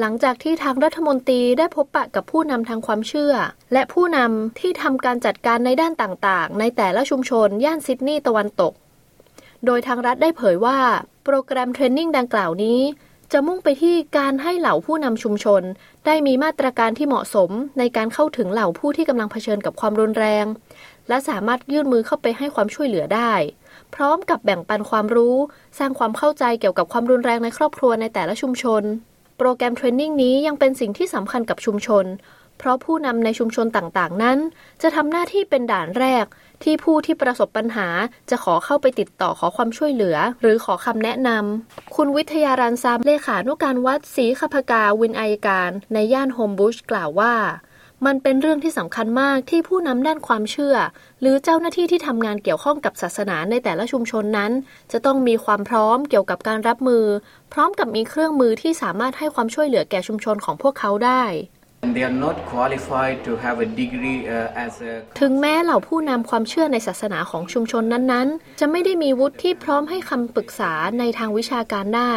[0.00, 3.34] หลังจากที่ทางรัฐมนตรีได้พบปะกับผู้นำทางความเชื่อ
[3.72, 8.72] และผู้นำที่ทำการจัดการในด้านต่างๆ ในแต่ละชุมชน ย่านซิดนีย์ตะวันตก
[9.66, 10.78] โดยทางรัฐได้เผยว่า
[11.24, 12.80] โปรแกรมเทรนนิ่งดังกล่าวนี้
[13.32, 15.62] จะมุ่งไปที่การให้เหล่าผู้นำชุมชน
[16.06, 20.44] ได้มีมาตรการที่เหมาะสมในการเข้าถึงเหล่าผู้ที่กำลังเผชิญกับความรุนแรง
[21.08, 23.32] และสามารถยื่นมือเข้าไปให้ความช่วยเหลือได้
[23.94, 25.36] พร้อมกับแบ่งปันความรู้
[25.78, 28.82] สร้างความเข้าใจเกี่ยวกับความรุนแรงในครอบครัวในแต่ละชุมชน
[29.42, 32.04] โปรแกรมเทรนนิ่งนี้ยังเป็นสิ่งที่สำคัญกับชุมชน
[32.58, 34.38] เพราะผู้นำในชุมชนต่างๆ นั้น
[34.82, 36.24] จะทำหน้าที่เป็นด่านแรก
[36.62, 37.88] ที่ผู้ที่ประสบปัญหา
[38.30, 47.34] จะขอเข้าไปติดต่อขอความช่วยเหลือ หรือขอคำแนะนำคุณวิทยารันซามเลขานุการวัดศรีขพกาวินอายการ ในย่านโฮมบุชกล่าวว่า
[48.06, 50.76] มันเป็นเรื่องที่สำคัญมากที่ผู้นำด้านความเชื่อ
[51.20, 54.52] หรือเจ้าหน้าที่ที่ทำงานเกี่ยวข้องกับศาสนาในแต่ละชุมชนนั้น
[54.92, 57.04] จะต้องมีความพร้อมเกี่ยวกับการรับมือ
[57.52, 61.24] พร้อมกับมีเครื่องมือที่สามารถให้ความช่วยเหลือแก่ชุมชนของพวกเขาได้
[61.94, 72.14] They are not qualified to have a degree uh, as a ถึงแม้เหล่าผู้นำความเชื่อในศาสนาของชุมชนนั้นๆ จะไม่ได้มีวุฒิที่พร้อมให้คำปรึกษาในทางวิชาการได้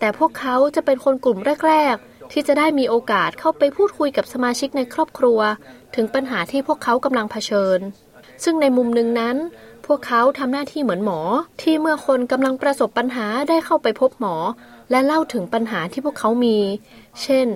[0.00, 5.40] แต่พวกเขาจะเป็นคนกลุ่มแรกๆ ที่จะได้มีโอกาสเข้าไปพูดคุยกับสมาชิกในครอบครัว
[5.94, 7.80] ถึงปัญหาที่พวกเขากำลังเผชิญ
[8.44, 9.36] ซึ่งในมุมหนึ่งนั้น
[9.86, 11.20] พวกเขาทำหน้าที่เหมือนหมอ
[11.62, 14.36] ที่เมื่อคนกำลังประสบปัญหาได้เข้าไปพบหมอ
[14.90, 16.58] และเล่าถึงปัญหาที่พวกเขามี
[17.22, 17.46] เช่น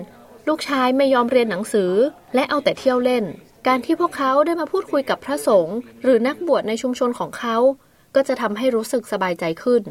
[0.47, 1.91] ลูกชายไม่ยอมเรียนหนังสือ
[2.35, 3.23] และเอาแต่เที่ยวเล่น
[3.67, 7.57] การที่พวกเขาได้มาพูดคุยกับพระสงฆ์หรือนักบวชในชุมชนของเขา
[8.15, 9.83] ก็จะทำให้รู้สึกสบายใจขึ้น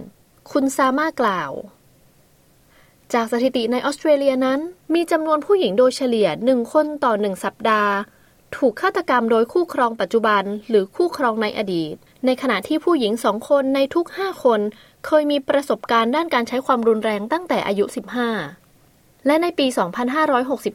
[0.50, 1.52] คุณซามากล่าว
[3.14, 4.60] จากสถิติในออสเตรเลียนั้น
[4.94, 7.92] มีจำนวนผู้หญิงโดยเฉลี่ยหนึ่งคนต่อหนึ่งสัปดาห์
[8.56, 11.94] ถูกฆาตกรรมโดยคู่ครองปัจจุบัน หรือคู่ครองในอดีต
[12.26, 14.60] ในขณะที่ผู้หญิงสองคนในทุกห้าคน
[15.06, 17.84] เคยมีประสบการณ์ด้านการใช้ความรุนแรงตั้งแต่อายุ
[18.56, 19.66] 15 และในปี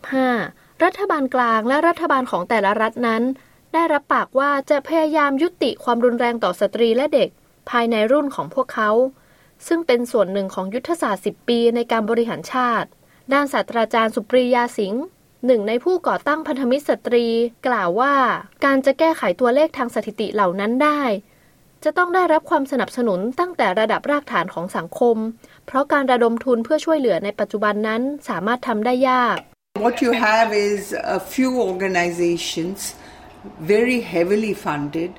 [0.08, 3.24] 2565 รัฐบาลกลางและรัฐบาลของแต่ละรัฐนั้น
[3.74, 7.30] ได้รับปากว่าจะพยายามยุติความรุนแรงต่อสตรีและเด็ก
[7.70, 8.92] ภายในรุ่นของพวกเขา
[9.68, 12.90] ซึ่งเป็นส่วนหนึ่งของยุทธศาสตร์ 10 ปีในการบริหารชาติ
[13.34, 15.04] ด้านศาสตราจารย์สุปรียาสิงห์
[15.46, 17.26] หนึ่งในผู้ก่อตั้งพันธมิตรสตรี
[17.68, 18.16] กล่าวว่า
[18.66, 21.02] การจะแก้ไขตัวเลขทางสถิติเหล่านั้นได้
[21.84, 25.18] จะต้องได้รับความสนับสนุนตั้งแต่ระดับรากฐานของสังคม
[25.66, 29.38] เพราะการระดมทุนเพื่อช่วยเหลือในปัจจุบันนั้นสามารถทำได้ยาก
[29.86, 30.82] What you have is
[31.18, 32.80] a few organizations
[33.74, 35.12] very heavily funded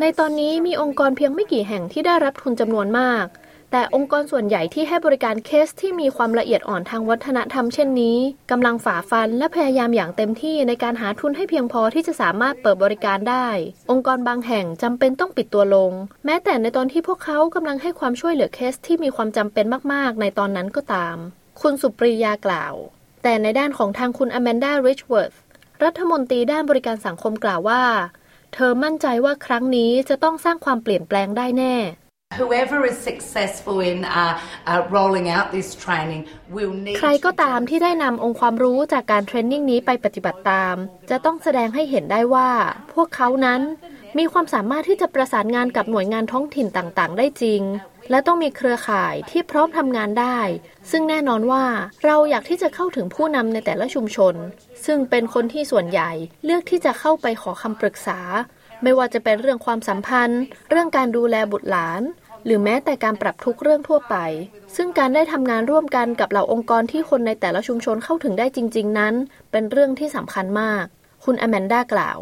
[0.00, 3.26] ในตอนนี้มีองค์กรเพียงไม่กี่แห่งที่ได้รับทุนจำนวนมาก
[3.72, 8.18] แต่องค์กรส่วนใหญ่ที่ให้บริการเคสที่มีความละเอียดอ่อนทางวัฒนธรรมเช่นนี้
[8.50, 13.48] กำลังฝ่าฟันและพยายามอย่างเต็มที่ในการหาทุนให้เพียงพอที่จะสามารถเปิดบริการได้
[13.90, 15.92] องค์กรบางแห่งจำเป็นต้องปิดตัวลง
[16.24, 21.16] แม้แต่ในตอนที่พวกเขากำลังให้ความช่วยเหลือเคสที่มีความจำเป็นมากๆ ในตอนนั้นก็ตาม
[21.60, 22.74] คุณสุปรียากล่าว
[23.22, 25.32] แต่ในด้านของทางคุณอแมนดาริชเวิร์ธ
[25.84, 27.82] รัฐมนตรีด้านบริการสังคมกล่าวว่า
[28.58, 31.76] เธอมั่นใจว่าครั้งนี้จะต้องสร้างความเปลี่ยนแปลงได้แน่
[32.40, 34.34] Whoever is successful in uh,
[34.70, 36.22] uh, rolling out this training
[36.54, 40.74] will need ใครก็ตามที่ได้นำองค์ความรู้จากการเทรนนิ่งนี้ไปปฏิบัติตาม
[41.10, 42.50] จะต้องแสดงให้เห็นได้ว่า
[42.92, 43.60] พวกเขานั้น
[44.18, 47.62] มีความสามารถที่จะประสานงานกับหน่วยงานท้องถิ่นต่างๆ ได้จริง
[48.10, 50.38] และต้องมีเครือข่ายที่พร้อมทำงานได้
[50.90, 51.64] ซึ่งแน่นอนว่า
[52.04, 54.34] เราอยากที่จะเข้าถึงผู้นำในแต่ละชุมชน
[54.86, 56.10] ซึ่งเป็นคนที่ส่วนใหญ่
[56.44, 58.20] เลือกที่จะเข้าไปขอคำปรึกษา
[58.82, 62.02] ไม่ว่าจะเป็นเรื่องความสัมพันธ์ เรื่องการดูแลบุตรหลาน
[62.44, 64.16] หรือแม้แต่การปรับทุกเรื่องทั่วไป
[64.76, 69.14] ซึ่งการได้ทำงานร่วมกันกับเหล่าองค์กรที่คนในแต่ละชุมชนเข้าถึงได้จริง ๆ นั้น
[69.52, 70.84] เป็นเรื่องที่สำคัญมาก
[71.24, 72.20] คุณอแมนดากล่าว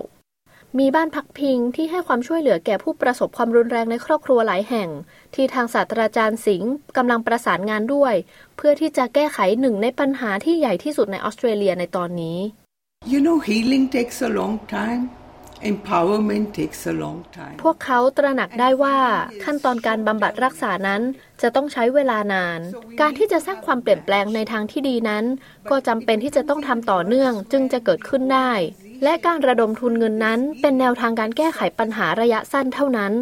[0.80, 4.88] มีบ้านพักพิงที่ให้ความช่วยเหลือแก่ผู้ประสบความรุนแรงในครอบครัวหลายแห่ง
[5.34, 8.14] ที่ทางศาสตราจารย์สิงห์กำลังประสานงานด้วย
[8.56, 12.38] เพื่อที่จะแก้ไขหนึ่งในปัญหาที่ใหญ่ที่สุดในออสเตรเลียในตอนนี้
[13.12, 15.02] You know, healing takes a long time.
[15.72, 17.56] Empowerment takes a long time.
[17.62, 18.98] พวกเขาตระหนักได้ว่า
[19.44, 21.02] ขั้นตอนการบำบัดรักษานั้น
[21.42, 22.60] จะต้องใช้เวลานาน
[23.00, 25.24] การที่จะสร้างความเปลี่ยนแปลงในทางที่ดีนั้น
[25.70, 28.52] ก็จำเป็นที่จะต้องทำต่อเนื่องจึงจะเกิดขึ้นได้
[29.04, 33.12] และการระดมทุนเงินนั้นเป็นแนวทางการแก้ไขปัญหาระยะสั้นเท่านั้น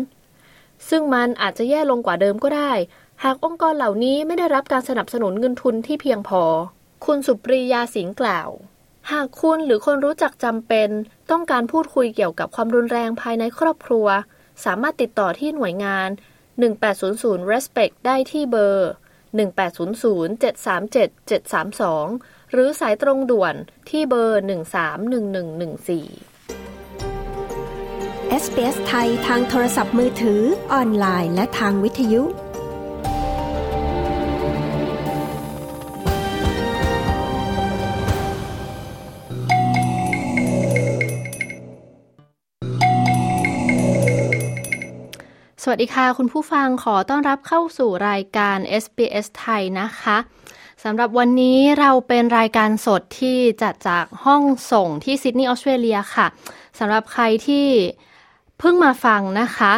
[0.89, 2.73] ซึ่งมันอาจจะแย่ลงกว่าเดิมก็ได้
[3.23, 6.43] หากองค์กรเหล่านี้ไม่ได้รับการสนับสนุนเงินทุนที่เพียงพอ
[7.05, 8.49] คุณสุปรียาสิงห์กล่าว
[9.13, 10.89] หากคุณหรือคนรู้จักจำเป็น
[11.31, 14.07] ต้องการพูดคุยเกี่ยวกับความรุนแรงภายในครอบครัว
[14.65, 16.09] สามารถติดต่อที่หน่วยงาน
[16.81, 18.91] 1800 respect ได้ที่เบอร์
[19.33, 23.55] 1800 737 732 หรือสายตรงด่วน
[23.89, 24.47] ที่เบอร์ 131114
[28.43, 30.41] SBS ไทยทางโทรศัพท์มือถือ
[30.73, 32.23] ออนไลน์ และทางวิทยุ
[45.65, 50.17] สวัสดีค่ะ คุณผู้ฟังขอต้อนรับเข้าสู่รายการ SBS ไทยนะคะ
[50.87, 54.43] สำหรับวันนี้เราเป็นรายการสดที่จัดจากห้อง
[54.73, 56.27] ส่งที่ซิดนีย์ออสเตรเลียค่ะ
[56.79, 57.67] สำหรับใครที่
[58.59, 59.73] เพิ่งมาฟังนะคะ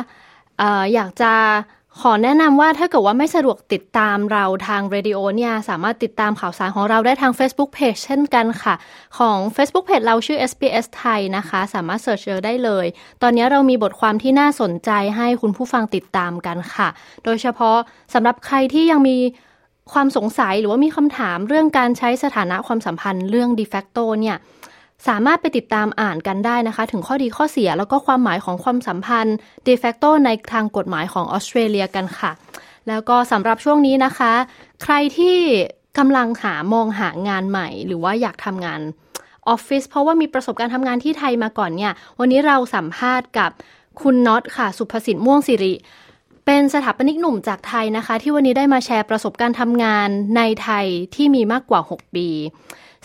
[0.60, 0.62] อ
[0.94, 1.32] อยากจะ
[2.00, 8.74] ขอแนะนำว่าถ้าเกิดว่าไม่สะดวกติดตามเราทางเรดิโอเนี่ยสามารถติดตามข่าวสารของเราได้ทาง Facebook Page เช่นกันค่ะ
[9.18, 12.86] ของ Facebook Page เราชื่อ SBS ไทยนะคะ สามารถเสิร์ชเจอได้เลย
[13.22, 16.88] ตอนนี้เรามีบทความที่น่าสนใจให้คุณผู้ฟังติดตามกันค่ะ
[17.24, 17.76] โดยเฉพาะ
[18.14, 19.18] สำหรับใครที่ยังมี
[19.92, 24.36] ความสงสัยหรือว่ามีคำถามเรื่องการใช้สถานะความสัมพันธ์เรื่อง de facto เนี่ย
[25.08, 32.32] สามารถไปติดตามอ่านกันได้นะคะ ถึงข้อดีข้อเสียแล้วก็ความหมายของความสัมพันธ์ de facto ในทางกฎหมายของออสเตรเลียกันค่ะ
[32.88, 34.32] แล้วก็สำหรับช่วงนี้นะคะ
[34.82, 35.36] ใครที่
[35.98, 38.80] กำลังหามองหางานใหม่ หรือว่าอยากทำงาน
[39.48, 43.50] ออฟฟิศเพราะว่ามีประสบการณ์ทำงานที่ไทยมาก่อนเนี่ย วันนี้เราสัมภาษณ์กับ
[44.02, 45.74] คุณน็อตค่ะ สุภสิทธิ์ม่วงสิริ
[46.46, 52.28] เป็นสถาปนิกหนุ่มจากไทยนะคะ ที่วันนี้ได้มาแชร์ประสบการณ์ทำงานในไทยที่มีมากกว่า 6 ปี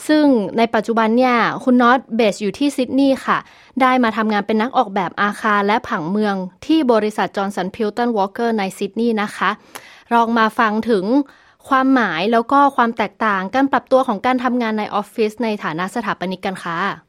[0.07, 0.25] ซึ่ง
[0.57, 3.37] ในปัจจุบันเนี่ย คุณน็อต based อยู่ที่ซิดนีย์ค่ะ
[3.81, 9.49] ได้มาทำงานเป็นนักออกแบบอาคารและผังเมืองที่บริษัทจอห์นสันพิลตันวอลเกอร์ในซิดนีย์นะคะ
[10.13, 11.05] ลองมาฟังถึง
[11.69, 17.08] ความหมายแล้วก็ความแตกต่างการปรับตัวของการทำงานในออฟฟิศในฐานะสถาปนิกกันค่ะ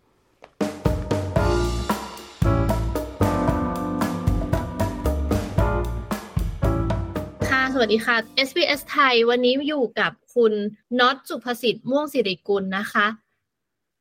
[7.80, 8.16] วัสดีค่ะ
[8.48, 10.52] SBS ไทย วันนี้อยู่กับคุณ
[11.00, 13.06] น็อตสุภสิทธิ์ม่วงสิริกุลนะคะ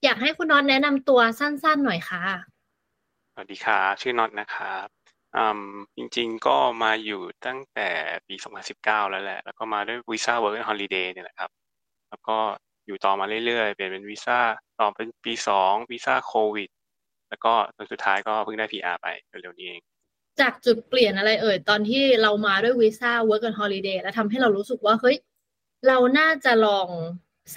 [0.04, 2.24] อยากให้คุณน็อตแนะนำตัวสั้นๆหน่อยค่ะ
[3.34, 4.88] สวัสดีค่ะ ชื่อน็อตนะครับ
[5.96, 7.90] จริงๆก็มาอยู่ตั้งแต่
[8.28, 8.36] ปี
[8.74, 11.50] 2019 แล้วแหละ แล้วก็มาด้วยวีซ่า Work and Holiday เนี่ยแหละครับ
[12.10, 12.38] แล้วก็
[12.88, 14.40] อยู่ต่อมาเรื่อยๆ เปลี่ยนเป็นวีซ่า
[14.80, 16.70] ต่อเป็นปี 2 วีซ่าโควิด
[17.30, 19.82] แล้วก็จนสุดท้ายก็เพิ่งได้ PR ไปเร็วๆนี้เอง
[20.42, 25.18] จากจุดเปลี่ยนอะไรเอ่ย ตอนที่เรามาด้วยวีซ่า work and holiday แล้วทำให้เรารู้สึกว่า เฮ้ย
[25.88, 26.90] เราน่าจะลอง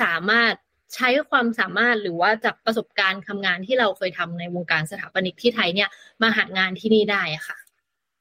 [0.03, 0.55] สามารถ
[0.95, 5.89] ใช้ความสามารถหรือว่าจากประสบการณ์ทำงานที่เราเคยทำในวงการสถาปนิกที่ไทยเนี่ย
[6.23, 7.57] มาหางานที่นี่ได้อะค่ะ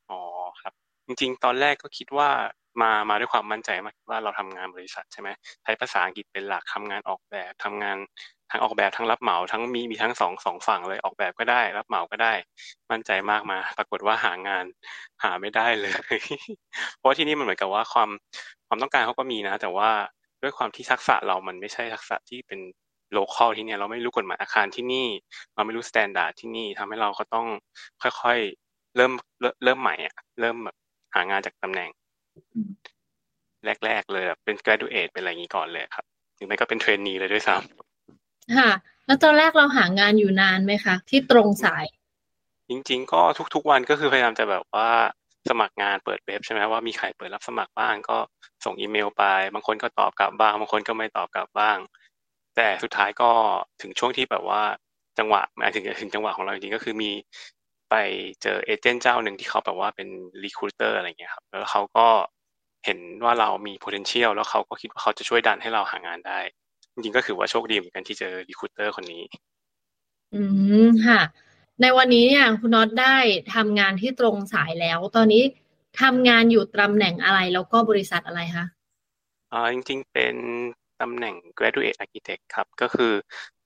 [0.09, 0.21] อ๋อ
[0.61, 0.73] ครับ
[1.05, 2.29] จริงๆ ตอนแรกก็คิดว่า
[2.81, 5.29] มามาด้วยความมั่นใจมากว่าเราทำงานบริษัทใช่ไหม
[5.63, 7.97] ใช้ภาษาอังกฤษเป็นหลักทำงานออกแบบทำงาน
[8.51, 12.33] ทั้งออกแบบทั้งรับเหมาทั้งมีมีทั้งสองสองฝั่งเลยออกแบบก็ได้ รับเหมาก็ได้
[12.91, 14.65] มั่นใจมากมา ปรากฏว่าหางาน
[15.23, 15.91] หาไม่ได้เลย
[16.97, 18.09] เพราะที่นี่มันเหมือนกับว่าความ
[18.67, 19.89] ความต้องการเขาก็มีนะ แต่ว่า
[20.41, 22.59] ด้วยความที่ทักษะเรามันไม่ใช่ทักษะที่เป็น
[23.13, 25.07] local ที่เนี่ยเราไม่รู้กฎหมายอาคารที่นี่
[25.55, 27.47] เราไม่รู้ standard ที่นี่ทำให้เราก็ต้อง
[28.01, 29.11] ค่อยๆเริ่ม
[29.63, 30.75] เริ่มใหม่อะเริ่มแบบ
[31.15, 31.89] หางานจากตำแหน่ง
[33.85, 36.05] แรกๆเลยเป็น graduate เป็นอะไรอย่างนี้ก่อนเลยครับ
[36.37, 37.90] ถึงแม้ก็เป็น trainee เลยด้วยซ้ำ
[38.57, 38.71] ค่ะ
[39.05, 41.85] แล้วตอนแรกเราหางานอยู่นานไหมคะ ที่ตรงสาย
[42.69, 43.21] จริง ๆ ก็
[43.55, 44.89] ทุก ๆ วันก็คือพยายามจะแบบว่า
[45.49, 48.17] สมัครงานเปิดเว็บใช่ไหมว่ามีใครเปิดรับสมัครบ้างก็
[48.65, 51.77] ส่งอีเมลไป บางคนก็ตอบกลับบ้าง บางคนก็ไม่ตอบกลับบ้าง
[52.55, 53.31] แต่สุดท้ายก็
[53.81, 54.61] ถึงช่วงที่แบบว่า
[55.19, 57.11] จังหวะหมายถึงถึงจังหวะของเราจริงๆก็คือมี
[57.89, 57.95] ไป
[58.41, 60.07] เจอ agent เจ้าหนึ่งที่เขาแบบว่าเป็น
[60.43, 62.07] recruiter อะไรเงี้ยครับแล้วเขาก็
[62.85, 66.39] เห็นว่าเรามี potential แล้วเขาก็คิดว่าเขาจะช่วยดันให้เราหางานได้
[66.93, 69.23] จริงๆก็คือว่าโชคดีเหมือนกันที่เจอ recruiter คนนี้
[70.33, 70.41] อื
[70.85, 71.21] มค่ะ
[71.81, 73.15] ในวันนี้เนี่ยคุณน็อตได้
[73.55, 75.43] ทำงานที่ตรงสายแล้ว ตอนนี้
[76.01, 78.65] ทำงานอยู่ตำแหน่งอะไรแล้วก็บริษัทอะไรคะ
[79.51, 80.35] อ่าจริงๆเป็น
[81.01, 83.11] ตำแหน่ง graduate architect ครับ ก็คือ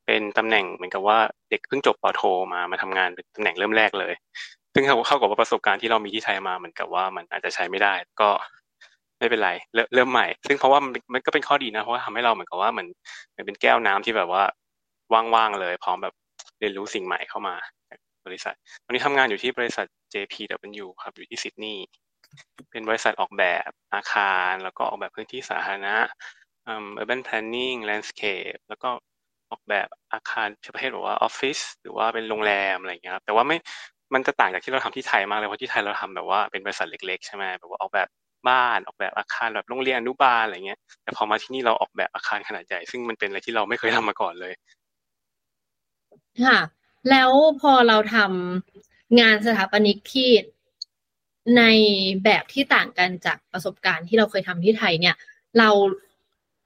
[0.06, 2.22] เป็นตำแหน่งเหมือนกับว่าเด็กเพิ่งจบปโท
[2.54, 4.14] มามาทำงานเป็นตำแหน่งเริ่มแรกเลย
[4.74, 8.30] ซึ่งเข้ากับว่าประสบการณ์ที่เรามีที่ไทยมาเหมือนกับว่ามันอาจจะใช้ไม่ได้ ก็
[9.26, 9.54] ไม่เป็นไร
[9.96, 10.80] เริ่มใหม่ ซึ่งเพราะว่า
[11.14, 12.88] มันก็เป็นข้อดีนะเพราะว่าทำให้เราเหมือนกับว่าเหมือน
[13.46, 14.44] เป็นแก้วน้ำที่แบบว่า
[15.34, 16.14] ว่างๆเลย พร้อมแบบ
[16.60, 17.56] เรียนรู้สิ่งใหม่เข้ามา
[18.26, 21.86] บริษัทตอนนี้ทำงานอยู่ที่บริษัท JPW ครับอยู่ที่ซิดนีย์
[22.72, 25.96] เป็นบริษัทออกแบบอาคาร แล้วก็ออกแบบพื้นที่สาธารณะ
[27.02, 28.90] urban planning landscape แล้วก็
[29.52, 33.58] ออกแบบอาคารประเภทแบบว่าออฟฟิศหรือว่าเป็นโรงแรมอะไรอย่างเงี้ยครับแต่ว่าไม่
[34.14, 38.08] มันจะต่างจากที่เราทำที่ไทยมากเลยเพราะที่ไทยเราทำแบบว่าเป็นบริษัทเล็ก ๆ ใช่ไหมแบบว่าออกแบบ
[38.50, 44.54] บ้านออกแบบอาคารแบบโรงเรียนอนุบาลอะไรเงี้ย แต่พอมาที่นี่เราออกแบบอาคารขนาดใหญ่ ซึ่งมันเป็นอะไรที่เราไม่เคยทำมาก่อนเลย
[46.46, 46.60] ค่ะ
[47.10, 47.32] แล้ว
[47.62, 50.30] พอเราทำงานสถาปนิกที่
[51.58, 51.64] ใน
[52.24, 55.16] แบบที่ต่างกันจากประสบการณ์ที่เราเคยทำที่ไทยเนี่ย
[55.60, 55.70] เรา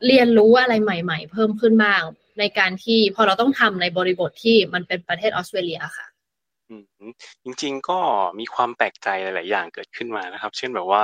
[0.07, 2.01] เรียนรู้อะไรใหม่ ๆ เพิ่มขึ้นบ้าง
[2.39, 6.05] ในการที่พอเราต้องทำในบริบทที่มันเป็นประเทศออสเตรเลียค่ะ
[7.43, 7.99] จริง ๆ ก็
[8.39, 11.03] มีความแปลกใจหลาย ๆ อย่างเกิดขึ้นมานะครับ เช่นแบบว่า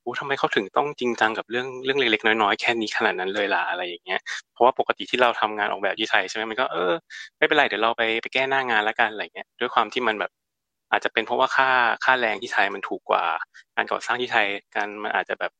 [0.00, 4.20] โอ้ทำไมเขาถึงต้องจริงจังกับเรื่องเรื่องเล็กๆน้อยๆแค่นี้ขนาดนั้นเลยล่ะอะไรอย่างเงี้ย
[4.52, 6.92] เพราะว่าปกติที่เราทำงานออกแบบที่ไทยใช่ไหมมันก็เออ
[7.38, 10.30] ไม่เป็นไรเดี๋ยวเราไปไปแก้หน้างานแล้วกันอะไรเงี้ยด้วยความที่มันแบบ
[10.90, 11.70] อาจจะเป็นเพราะว่าค่า
[12.04, 13.24] ค่าแรงที่ไทยมันถูกกว่า
[13.76, 15.52] การก่อสร้างที่ไทยการมันอาจจะแบบ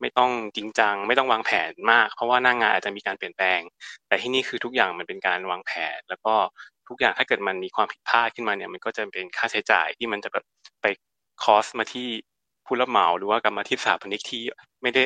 [0.00, 3.60] ไม่ต้องจริงจัง ไม่ต้องวางแผนมาก เพราะว่าหน้างงานอาจจะมีการเปลี่ยนแปลง
[4.08, 6.34] แต่ที่นี่คือทุกอย่างมันเป็นการวางแผน แล้วก็
[6.88, 10.44] ทุกอย่างถ้าเกิดมันมีความผิดพลาดขึ้นมาเนี่ย มันก็จะเป็นค่าใช้จ่ายที่มันจะแบบ
[10.82, 10.86] ไป
[11.42, 12.08] คอสมาที่
[12.66, 14.42] ผู้รับเหมาหรือว่ากรรมที่สถาปนิกที่
[14.82, 15.02] ไม่ได้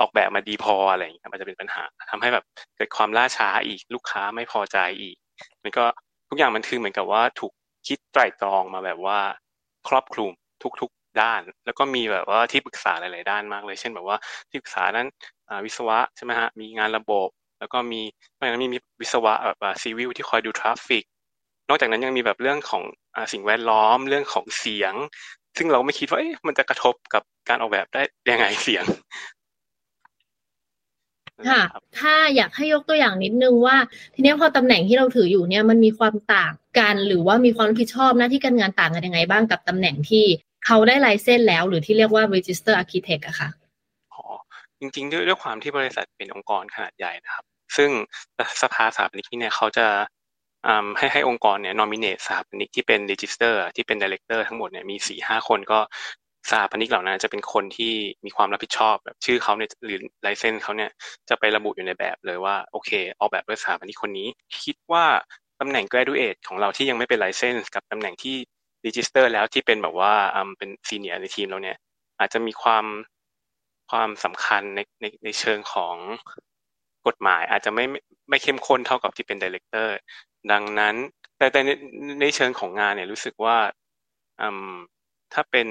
[0.00, 2.44] ออกแบบมาดีพออะไรอย่างเงี้ยมันจะเป็นปัญหาทำให้แบบ
[2.76, 5.16] เกิดความล่าช้าอีกลูกค้าไม่พอใจอีก
[5.62, 5.84] มันก็
[6.28, 7.52] ทุกอย่างมันคือเหมือนกับว่าถูก
[7.86, 9.18] คิดไตร่ตรองมาแบบว่า
[9.88, 10.32] ครอบคลุม
[10.80, 14.16] ทุกๆด้าน แล้วก็มีแบบว่าที่ปรึกษาหลาย ๆ ด้านมากเลย เช่นแบบว่า
[14.50, 15.06] ที่ปรึกษานั้น
[15.64, 17.28] วิศวะใช่ไหมฮะมีงานระบบ
[17.64, 18.02] แล้วก็มี
[18.38, 21.04] นอกจากนั้นมีวิศวะแบบ civil ที่คอยดู traffic
[21.68, 24.94] นอกจากนั้นยังมีแบบเรื่องของสิ่งแวดล้อมเรื่องของเสียง
[25.56, 28.84] ซึ่งเราไม่คิดว่ามันจะกระทบกับการออกแบบได้ยังไงเสียง
[31.48, 31.62] ค่ะ
[31.98, 33.76] ถ้าอยากให้ยกตัวอย่างนิดนึงว่า
[34.14, 40.24] ทีนี้พอตำแหน่งที่เราถืออยู่เนี่ยมันมีความต่างกันหรือว่ามีความรับผิดชอบหน้าที่การงานต่างกันยังไงบ้างกับตำแหน่งที่
[40.66, 43.48] เขาได้ไลเซนแล้ว หรือที่เรียกว่า register architect อะค่ะ
[44.12, 44.24] อ๋อ
[44.80, 47.44] จริงๆ ด้วยด้วยความที่บริษัทเป็นองค์กรขนาดใหญ่นะครับ
[47.76, 47.90] ซึ่ง
[48.62, 49.86] สภาสถาปนิกนี่เนี่ยเขาจะ
[50.98, 55.78] ให้ให้องค์กรเนี่ยนอมิเนตสถาปนิกที่เป็น register ที่เป็น director ทั้งหมดเนี่ยมีสี่ห้าคนก็
[56.50, 57.92] สถาปนิกเหล่านั้นจะเป็นคนที่
[58.24, 60.90] มีความรับผิดชอบแบบชื่อเขาเนี่ยหรือไลเซนส์เขาเนี่ย
[61.28, 64.28] จะไประบุอยู่ในแบบเลยว่าโอเคออกแบบโดยสถาปนิกคนนี้
[64.64, 65.04] คิดว่า
[65.60, 68.36] ตำแหน่ง graduate ของเราที่ยังไม่เป็นไลเซนส์กับตำแหน่งที่
[68.86, 70.14] register แล้วที่เป็นแบบว่า
[70.58, 71.76] เป็นซีเนียร์ในทีมเราเนี่ย
[72.18, 72.84] อาจจะมีความ
[73.90, 75.96] ความสำคัญในในในเชิงของ
[77.06, 77.84] กฎหมายอาจจะไม่
[78.30, 79.94] ไม่เข้มข้นเท่ากับที่เป็น director
[80.52, 80.94] ดังนั้น
[81.38, 81.70] แต่แต่ใน
[82.20, 83.56] ในเชิงของงานเนี่ยรู้สึกว่า
[85.32, 85.68] ถ้าเป็น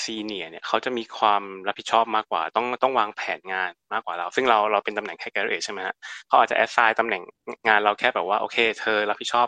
[0.00, 5.94] senior เนี่ยเขาจะมีความรับผิดชอบมากกว่า ต้องต้องวางแผนงานมากกว่าเรา ซึ่งเราเราเป็นตำแหน่งแค่ graduate ใช่ไหมฮะ
[6.28, 7.22] เขาอาจจะแอดไซน์ตำแหน่ง
[7.68, 9.46] งานเราแค่แบบว่าโอเค เธอรับผิดชอบ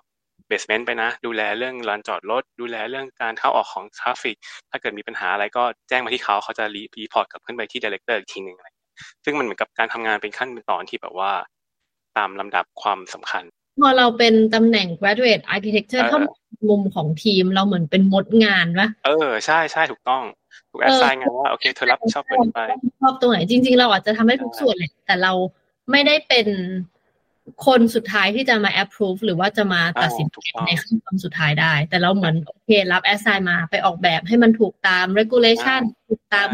[0.49, 4.37] basement ไปนะ ดูแลเรื่องลานจอดรถ ดูแลเรื่องการเข้าออกของ traffic
[4.71, 8.69] ถ้าเกิดมีปัญหาอะไรก็แจ้งมาที่เขาเขาจะ report กลับขึ้นไปที่ director อีกทีหนึ่งอะไร
[9.25, 11.33] ซึ่งมันเหมือนกับการทำงานเป็นขั้นเป็นตอนที่แบบว่า
[12.17, 13.45] ตามลำดับความสำคัญ
[13.81, 16.21] พอเราเป็นตำแหน่ง graduate architecture เข้า
[16.71, 20.23] มุมของทีมเราเหมือนเป็นมดงานวะเออใช่ใช่ถูกต้อง
[20.71, 22.33] ถูกแอดไซน์งานว่าโอเคเธอรับชอบไป
[23.01, 25.33] ชอบตรงไหนจริง ๆ เราอาจจะทำให้ทุกส่วนเลยแต่เรา
[25.91, 26.47] ไม่ได้เป็น
[27.67, 30.27] คนสุดท้ายที่จะมา approve หรือว่าจะมาตัดสิน
[30.67, 36.49] ในขั้นตอนสุดท้ายได้ แต่เราเหมือนโอเครับ assign มาไปออกแบบให้มันถูกตาม regulation ถูกตาม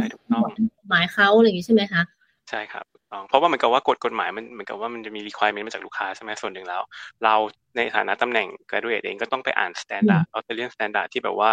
[0.88, 2.02] หมายเขาอะไรอย่างนี้ใช่ไหมคะ
[2.50, 6.82] ใช่ครับต้องเพราะว่าเหมือนกับว่ากฎกฎหมายมันเหมือนกับว่ามันจะมี requirement มาจากลูกค้าใช่ไหมส่วนหนึ่งแล้ว
[7.24, 7.34] เรา
[7.76, 11.50] ในฐานะตำแหน่ง graduate เองก็ต้องไปอ่าน standard ออสเตรเลียน standard ที่แบบว่า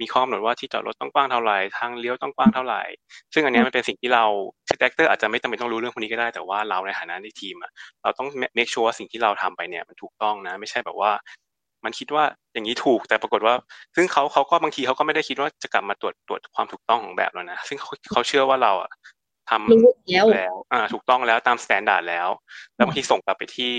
[0.00, 2.82] มีข้อกำหนดว่าที่จอดรถต้องกว้างเท่าไหร่ทางเลี้ยวต้องกว้างเท่าไหร่
[3.32, 4.24] ซึ่งอันนี้มันเป็นสิ่งที่เรา
[4.68, 7.70] คือ director อาจจะไม่จำเป็นต้องรู้เรื่องพวกนี้ก็ได้แต่ว่าเราในฐานะในทีมอะ
[8.02, 11.12] เราต้อง make sure ว่าสิ่งที่เราทำไปเนี่ยมันถูกต้องนะ ไม่ใช่แบบว่า
[11.84, 13.54] มันคิดว่าอย่างนี้ถูกแต่ปรากฏว่า
[13.96, 18.90] ซึ่งเขาเขาก็บางทีเขาก็ไม่ได้คิดว่าจะกลับมาตรวจตรวจความถูกต้องของแบบเรานะ ซึ่งเขาเขาเชื่อว่าเราอะ
[19.50, 19.68] ทำ
[20.12, 22.28] แล้วแล้วอ่าถูกต้องแล้วตาม standard แล้ว
[22.74, 23.72] แล้วบางทีส่งกลับไปที่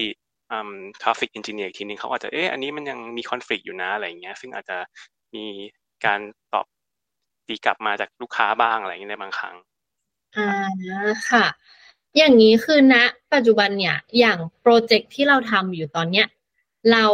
[0.52, 4.78] อืม traffic engineer ทีนึงเขาอาจจะเอ๊ะอันนี้มันยังมี conflict อยู่นะอะไรเงี้ย ซึ่งอาจจะ
[5.36, 5.46] มี
[6.06, 6.20] การ
[6.54, 6.66] ตอบ
[7.48, 9.56] ตีกลับมาจากลูกค้าบ้างอะไรเงี้ยในบางครั้ง
[10.38, 10.50] อ่า
[11.30, 11.46] ค่ะ
[12.18, 13.04] อย่างนี้คือณนะ
[13.34, 16.28] ปัจจุบันเนี่ย อย่างโปรเจกต์ที่เราทำอยู่ตอนเนี้ย
[16.92, 17.06] เรา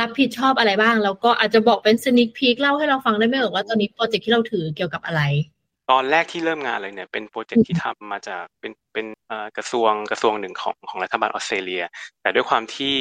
[0.00, 5.22] รับผิดชอบอะไรบ้าง แล้วก็อาจจะบอกเป็นสนิคพีคเล่าให้เราฟังได้ไหมว่าตอนนี้โปรเจกต์ที่เราถือเกี่ยวกับอะไร
[5.90, 9.06] ตอนแรกที่เริ่มงานเลยเนี่ยเป็นโปรเจกต์ที่ทำมาจากเป็นเป็น
[9.56, 11.82] กระทรวงกระทรวงหนึ่งของของรัฐบาลออสเตรเลีย
[12.22, 12.94] แต่ด้วยความที่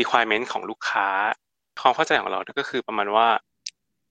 [0.00, 1.08] requirement ของลูกค้า
[1.82, 3.28] ความเข้าใจของเราก็คือประมาณว่า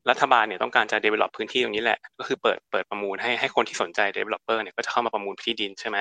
[0.10, 5.98] รัฐบาลเนี่ยต้องการจะ develop พื้นที่ตรงนี้แหละ ก็คือเปิดเปิดประมูลให้ให้คนที่สนใจ developer เนี่ยก็จะเข้ามาประมูลที่ดินใช่ไหม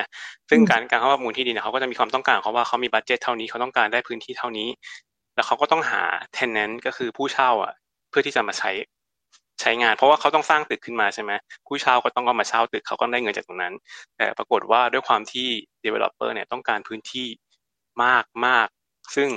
[0.48, 4.68] ซึ่งการการเข้าประมูลที่ดินเนี่ยเขาก็จะมีความต้องการเขาว่าเขามีบัตเจตเท่านี้เขาต้องการได้พื้นที่เท่านี้
[5.35, 6.02] แล้วเขาก็ต้องหา
[6.37, 7.74] tenant ก็คือผู้เช่าอะ
[8.11, 8.70] เพื่อที่จะมาใช้
[9.61, 11.33] ใช้งาน เพราะว่าเขาต้องสร้างตึกขึ้นมาใช่ไหม
[11.67, 13.75] ผู้เช่าก็ต้องก็มาเช่าตึกเขาก็ได้เงินจากตรงนั้น
[14.17, 15.49] แต่ปรากฏว่าด้วยความที่
[15.85, 17.27] developer เนี่ยต้องการพื้นที่
[18.05, 18.69] มากมาก
[19.14, 19.29] ซึ่ง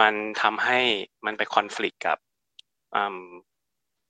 [0.00, 0.80] มันทำให้
[1.26, 2.18] มันไปคอน FLICT กับ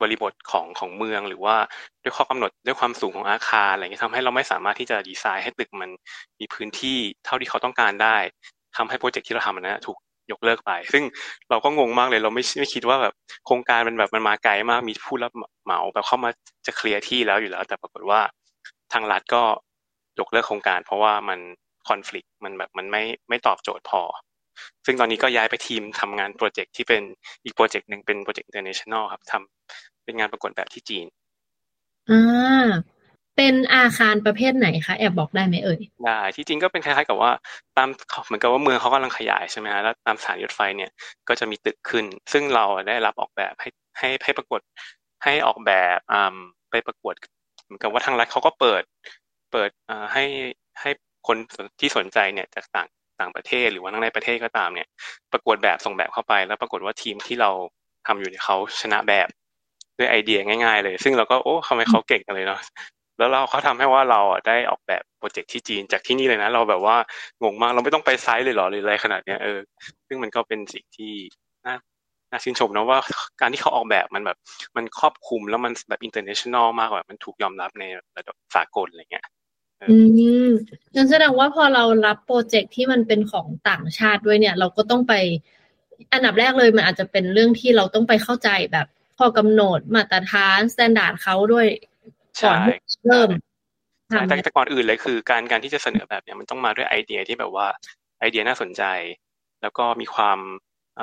[0.03, 1.57] บริบทของของเมืองหรือว่า
[2.03, 5.91] ด้วยข้อกำหนดด้วยความสูงของอาคารอะไรเงี้ยทำให้เราไม่สามารถที่จะดีไซน์ให้ตึกมัน
[6.39, 8.17] มีพื้นที่เท่าที่เขาต้องการได้
[8.77, 9.99] ทำให้โปรเจกต์ที่เราทำนั้นถูก
[10.33, 11.03] ยกเลิกไป ซึ่ง
[11.51, 13.15] เราก็งงมากเลยเราไม่ไม่คิดว่าแบบ
[13.47, 15.33] โครงการมันแบบมันมาไกลมากมีผู้รับ
[15.65, 16.31] เหมาแบบเข้ามา
[16.67, 18.21] จะเคลียร์ที่แล้วอยู่แล้ว แต่ปรากฏว่า
[18.93, 19.43] ทางรัฐก็
[20.19, 21.39] ยกเลิกโครงการ เพราะว่ามัน
[21.89, 24.03] คอน FLICT มันแบบมันไม่ไม่ตอบโจทย์พอ
[24.87, 27.03] ซึ่งตอนนี้ก็ย้ายไปทีมทำงานโปรเจกต์ที่เป็น
[27.45, 31.07] อีกโปรเจกต์หนึ่งเป็นโปรเจกต์ international ครับทำเป็นงานประกวดแบบที่จีน
[32.11, 32.58] อ่า
[33.39, 37.33] เป็นอาคารประเภทไหนคะแอบบอกได้ไหมเอ่ยได้ที่จริงก็เป็นคล้ายๆกับว่า
[37.77, 37.89] ตาม
[38.27, 40.91] เหมือนกับว่าเมืองเขากำลังขยายใช่ไหมฮะแล้วตามสถานีรถไฟเนี่ย
[41.29, 43.69] ก็จะมีตึกขึ้น ซึ่งเราได้รับออกแบบให้
[43.99, 44.61] ให้ให้ประกวด
[45.25, 46.37] ให้ออกแบบอ่า
[46.71, 47.15] ไปประกวด
[47.65, 48.83] เหมือนกับว่าทางรัฐเขาก็เปิด
[49.53, 50.25] เปิดอ่าให้
[50.81, 50.91] ให้
[51.27, 51.37] คน
[51.81, 52.89] ที่สนใจเนี่ยจากต่าง
[53.21, 54.89] ต่างประเทศหรือว่าทั้งในประเทศก็ตามเนี่ย
[55.33, 57.51] ประกวดแบบส่งแบบเข้าไป แล้วปรากฏว่าทีมที่เรา
[58.07, 59.29] ทำอยู่เนี่ยเขาชนะแบบ
[59.99, 62.61] ด้วยไอเดียง่ายๆเลย ซึ่งเราก็โอ้ทำไมเขาเก่งกันเลยเนาะ
[63.19, 66.97] แล้วเราเขาทำให้ว่าเราอะได้ออกแบบโปรเจกต์ที่จีนจากที่นี่เลยนะ เราแบบว่า
[67.43, 69.59] งงมากเราไม่ต้องไปไซต์เลยหรอหรืออะไรขนาดเนี้ยเออ
[70.09, 71.13] ซึ่งมันก็เป็นสิ่งที่
[71.67, 71.75] น่า
[72.31, 72.99] น่าชื่นชมนะว่า
[73.41, 74.39] การที่เขาออกแบบมันแบบ
[74.77, 77.85] มันครอบคลุมแล้วมันแบบ international มากกว่ามันถูกยอมรับใน
[78.17, 79.27] ระดับสากลอะไรเงี้ย
[79.91, 79.97] อื
[80.47, 80.51] ม
[80.95, 85.15] งั้นแสดงว่าพอเรารับโปรเจกต์ที่มันเป็นของต่างชาติด้วยเนี่ย เราก็ต้องไป
[86.13, 88.87] อันดับแรกเลยมันอาจจะเป็นเรื่องที่เราต้องไปเข้าใจแบบ
[89.19, 91.67] พอกำหนดมาตรฐาน standard เขาด้วย
[92.45, 92.59] ก่อน
[93.09, 93.31] เริ่ม
[94.29, 97.67] แต่แต่ก่อนอื่นเลยคือ การการที่จะเสนอแบบเนี้ยมันต้องมาด้วยไอเดียที่แบบว่า
[98.21, 98.83] ไอเดียน่าสนใจ
[99.63, 101.03] แล้วก็มีความ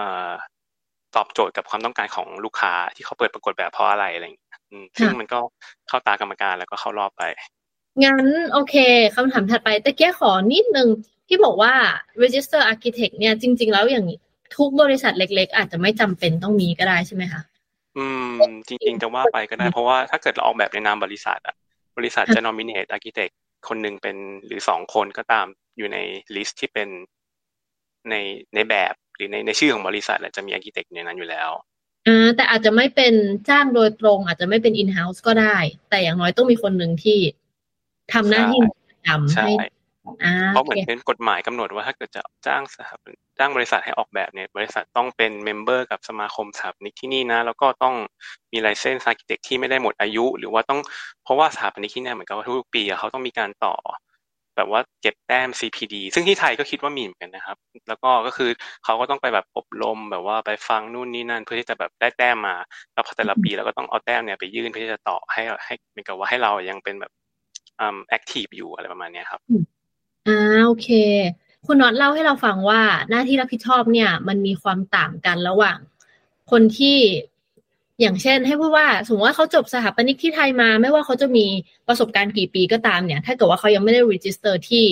[1.16, 4.50] ตอบโจทย์กับความต้องการของลูกค้าที่เขาเปิดประกวดแบบเพราะอะไรอะไรอย่างเงี้ย
[5.00, 5.40] ซึ่งมันก็
[5.88, 7.24] เข้าตากรรมการแล้วก็เข้ารอบไป
[8.04, 8.76] งั้นโอเค
[9.16, 10.90] คำถามถัดไปแต่แก้ขอนิดนึง
[11.28, 11.74] ที่บอกว่า
[12.24, 14.06] register architect เนี่ยจริง ๆ แล้วอย่าง
[14.58, 17.42] ทุกบริษัทเล็ก ๆ อาจจะไม่จำเป็นต้องมีก็ได้ใช่ไหมคะ
[17.98, 18.32] อืม
[18.68, 21.56] จริง ๆ จะว่าไปก็ได้ เพราะว่าถ้าเกิดเราออกแบบในนามบริษัทอะ
[21.98, 23.34] บริษัทจะ nominate architect
[23.68, 25.98] คนหนึ่งเป็นหรือสองคนก็ตามอยู่ใน
[26.36, 26.89] ลิสต์ที่เป็น
[28.10, 28.16] ใน
[28.56, 31.50] ในแบบหรือในในชื่อของบริษัทแหละจะมี architect ในนั้นอยู่แล้ว
[32.08, 33.14] อ่าแต่อาจจะไม่เป็น
[33.50, 35.58] จ้างโดยตรง อาจจะไม่เป็น in house ก็ได้
[35.89, 37.20] แต่อย่างน้อยต้องมีคนหนึ่งที่
[38.14, 38.60] ทำหน้าที่
[39.10, 39.52] ทำให้
[40.49, 43.06] เพราะเหมือนเป็นกฎหมายกำหนดว่าถ้าเกิดจะจ้างสถาป
[43.39, 47.95] จ้างบริษัทให้ออกแบบเนี่ยบริษัทต้องเป็น member กับสมาคมสถาปนิกที่นี่นะ แล้วก็ต้อง
[48.51, 50.80] มี license architect ที่ไม่ได้หมดอายุ หรือว่าต้อง
[51.24, 53.76] เพราะว่าสถาปนิกที่นี่เหมือนกับว่าทุกปีเขาต้องมีการต่อ
[54.56, 58.49] แบบว่าเก็บแต้ม CPD ซึ่งที่ไทยก็คิดว่ามีเหมือนกันนะครับ แล้วก็ก็คือ
[58.86, 62.56] เขาก็ต้องไปแบบอบรมแบบว่าไปฟังนู่นนี่นั่น เพื่อที่จะแบบได้แต้มมา
[62.93, 67.12] แล้วพอแต่ละปีเราก็ต้องเอาแต้มเนี่ยไปยื่นเพื่อที่จะต่อให้ให้เหมือนกับว่าให้เรายังเป็นแบบ
[67.80, 69.41] อ่า active อยู่อะไรประมาณนี้ครับ
[70.28, 70.88] อ่าโอเค
[71.65, 75.78] คุณน็อตเล่าให้เราฟังว่าหน้าที่รับผิดชอบเนี่ย มันมีความต่างกันระหว่าง
[76.51, 76.97] คนที่
[78.01, 81.45] อย่างเช่น ให้พูดว่าสมมติว่าเขาจบสถาปนิกที่ไทยมา ไม่ว่าเขาจะมี
[81.88, 84.86] ประสบการณ์กี่ปีก็ตามเนี่ย ถ้าเกิดว่าเขายังไม่ได้ register ที่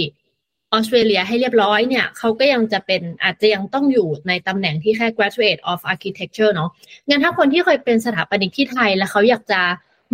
[0.73, 6.69] ออสเตรเลียให้เรียบร้อยเนี่ยเขาก็ยังจะเป็นอาจจะยังต้องอยู่ในตำแหน่งที่แค่ graduate of architecture เนาะ
[7.09, 9.61] งั้นถ้าคนที่เคยเป็นสถาปนิกที่ไทย แล้วเขาอยากจะ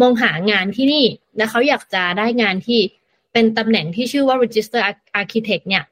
[0.01, 1.05] มองหางานที่นี่
[1.37, 2.79] แล้วเขาอยากจะได้งานที่
[3.33, 4.81] เป็นตำแหน่งที่ชื่อว่า register
[5.21, 5.83] architect เนี่ย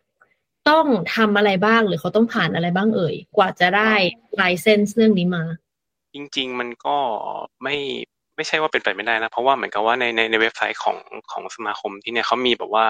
[0.70, 0.86] ต้อง
[1.16, 3.94] ทำอะไรบ้างหรือเขาต้องผ่านอะไรบ้างเอ่ย กว่าจะได้
[4.36, 5.44] ไลเซนส์เรื่องนี้มา
[6.14, 6.98] จริง ๆ มันก็
[7.64, 7.76] ไม่
[8.36, 10.98] ไม่ใช่ว่าเป็นไปไม่ได้นะ เพราะว่าเหมือนกับว่าในในในเว็บไซต์ของ
[11.32, 12.86] ของสมาคมที่เนี่ยเขามีแบบว่า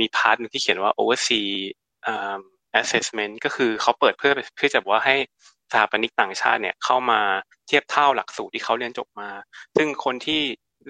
[0.00, 1.50] มี part นึงที่เขียนว่า overseas
[2.80, 5.16] assessment ก็คือเขาเปิดเพื่อเพื่อจะบอกว่าให้
[5.70, 7.20] สถาปนิกต่างชาติเนี่ยเข้ามา
[7.66, 9.28] เทียบเท่าหลักสูตรที่เขาเรียนจบมา
[9.76, 10.42] ซึ่งคนที่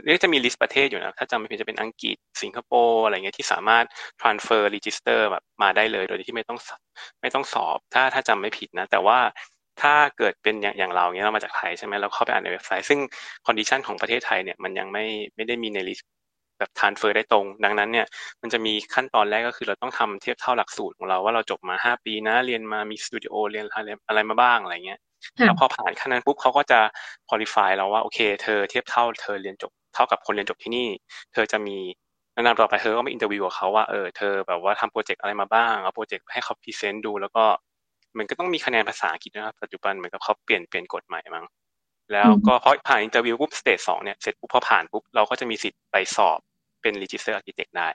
[0.04, 3.84] เรียกจะมี list ประเทศอยู่นะ ถ้าจำไม่ผิดจะเป็นอังกฤษสิงคโปร์อะไรเงี้ยที่สามารถ
[4.20, 6.58] transfer register แบบมาได้เลย โดยที่ไม่ต้อง
[7.20, 9.18] ไม่ต้องสอบ ถ้าถ้าจำไม่ผิดนะ แต่ว่า
[9.82, 13.00] ถ้าเกิดเป็นอย่างอย่างเราเนี้ยเรามาจากไทยใช่ไหมเราเข้าไปอ่านในเว็บไซต์ซึ่ง
[13.46, 15.04] condition ของประเทศไทยเนี่ยมันยังไม่
[15.36, 16.08] ไม่ได้มีใน list
[16.58, 18.06] แบบ transfer ได้ตรง ดังนั้นเนี่ย
[18.42, 23.66] มันจะมีขั้นตอนแรกก็คือเราต้องทำเทียบเท่าหลักสูตรของเราว่าเราจบมาห้าปีนะเรียนมามีสตูดิโอเรียน
[24.08, 25.00] อะไรมาบ้างอะไรเงี้ย
[25.46, 26.80] แล้วพอผ่านขั้นนั้นปุ๊บเขาก็จะ
[27.28, 30.88] qualify เราว่าโอเค เธอเทียบเท่าเธอเรียนจบ เท่ากับคนเรียนจบที่นี่
[31.32, 31.78] เธอจะมี
[32.34, 37.44] แนะนำต่อไปเธอก็มา interview กับเขาว่าเออเธอแบบว่าทำโปรเจกต์อะไรมาบ้างเอาโปรเจกต์ให้เขา present ดู แล้วก็
[38.18, 41.44] มันก็ต้องมีคะแนนภาษาอังกฤษนะครับปัจจุบันเหมือนกับเขาเปลี่ยนเปลี่ยนกฎใหม่มั้ง
[42.12, 46.38] แล้วก็พอผ่าน interview ปุ๊บ stage สองเนี่ยเสร็จปุ๊บพอผ่านปุ๊บเราก็จะมีสิทธิ์ไปสอบ
[46.82, 47.88] เป็น register architect ได้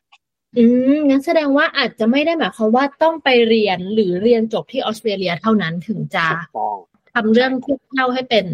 [0.58, 0.64] อื
[0.96, 6.26] มงั้นแสดงว่าอาจจะไม่ได้หมายความว่าต้องไปเรียนหรือเรียนจบที่ออสเตรเลียเท่านั้นถึงจะ
[7.14, 8.46] ทำเรื่องเทียบเท่าให้เป็น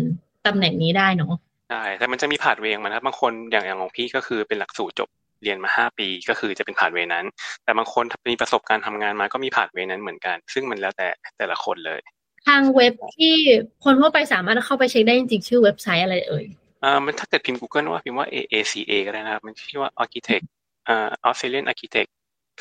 [0.46, 1.34] ตำแหน่งนี้ได้เนาะ
[1.70, 5.10] ใช่แต่มันจะมี pathway ของมันนะบางคนอย่างอย่างของพี่ก็คือเป็นหลักสูตรจบ
[5.44, 7.26] เรียนมาห้าปีก็คือจะเป็น pathway นั้น
[7.64, 11.08] แต่บางคนมีประสบการณ์ทำงานมาก็มี pathway นั้นเหมือนกัน ซึ่งมันแล้วแต่
[11.38, 12.02] แต่ละคนเลย
[12.48, 13.36] ทางเว็บที่
[13.84, 16.46] คนทั่วไปสามารถเข้าไปเช็คได้จริงๆชื่อเว็บไซต์อะไรเอ่ย
[16.84, 20.46] อ่ามันถ้าเกิดพิมพ์ Google ว่าพิมพ์ว่า AACA ก็ได้นะครับ มันชื่อว่า Architect
[20.88, 22.10] อ่า Australian Architect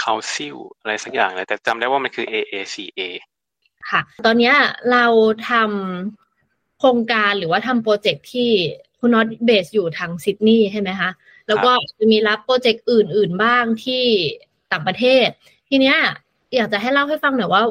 [0.05, 3.01] Council อะไรสักอย่างเลยแต่จำได้ว่ามันคือ AACA
[3.91, 4.53] ค่ะ ตอนนี้
[4.93, 5.07] เรา
[5.51, 8.51] ทำโครงการหรือว่าทำโปรเจกต์ที่
[9.01, 11.11] คุณน็อต base อยู่ทางซิดนีย์ใช่ไหมคะ
[11.49, 14.05] แล้วก็จะมีรับโปรเจกต์อื่น ๆ บ้างที่
[14.73, 15.29] ต่างประเทศ
[15.69, 15.97] ทีเนี้ย
[16.57, 17.63] อยากจะให้เล่าให้ฟังหน่อยว่า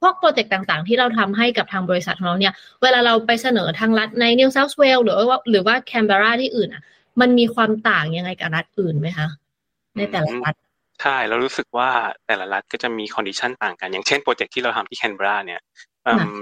[0.00, 6.82] พวกโปรเจกต์ต่างๆ ที่เราทำให้กับทางบริษัทของเราเนี่ย เวลาเราไปเสนอทางรัฐในนิวเซาท์เวลส์หรือว่าหรือว่าแคนเบราที่อื่นอะ
[7.20, 9.28] มันมีความต่างยังไงกับรัฐอื่นไหมคะ
[9.96, 10.54] ในแต่ละรัฐ
[11.02, 11.88] ใช่เรารู้สึกว่า
[12.26, 15.60] แต่ละรัฐก็จะมี condition ต่างกัน อย่างเช่นโปรเจกต์ที่เราทำที่แคนเบราเนี่ย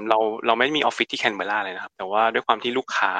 [0.08, 3.12] เราเราไม่มีออฟฟิศที่แคนเบราเลยนะครับ แต่ว่าด้วยความที่ลูกค้า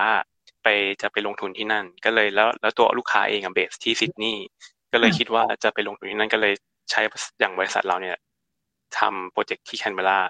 [0.64, 0.68] ไป
[1.02, 4.44] จะไปลงทุนที่นั่น ก็เลยแล้วแล้วตัวลูกค้าเองอะ base ที่ซิดนีย์
[4.92, 6.54] ก็เลยคิดว่าจะไปลงทุนที่นั่นก็เลย
[6.90, 7.00] ใช้
[7.40, 8.16] อย่างบริษัทเราเนี่ย
[8.98, 10.20] ทำโปรเจกต์ที่แคนเบรา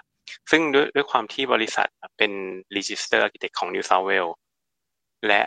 [0.51, 2.31] ซึ่งด้วยด้วยความที่บริษัทเป็น
[2.75, 4.33] Register Architect ของ New South Wales
[5.27, 5.41] และ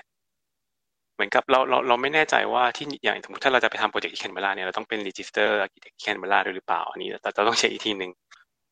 [1.14, 8.10] เหมือนกับเราเราเราไม่แน่ใจว่าที่อย่างสมมติถ้าเราจะไปทำโปรเจกต์ที่แคนเบราเนี่ยเราต้องเป็น Register Architect ที่แคนเบราด้วยหรือเปล่า อันนี้เราต้องเช็คอีกทีหนึ่ง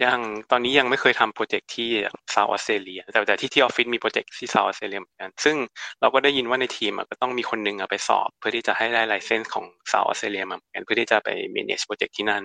[0.04, 0.20] ยัง
[0.50, 1.88] ตอนนี้ยังไม่เคยทำโปรเจกต์ที่
[2.32, 5.56] เซาท์ออสเตรเลียแต่แต่ที่ที่ออฟฟิศมีโปรเจกต์ที่เซาท์ออสเตรเลียเหมือนกัน ซึ่ง
[6.00, 12.42] เราก็ได้ยินว่าในทีมก็ต้องมีคนนึงไปสอบ เพื่อที่จะให้ได้ license ของเซาท์ออสเตรเลียมาเหมือนกันเพื่อที่จะไป manage โปรเจกต์ที่นั่น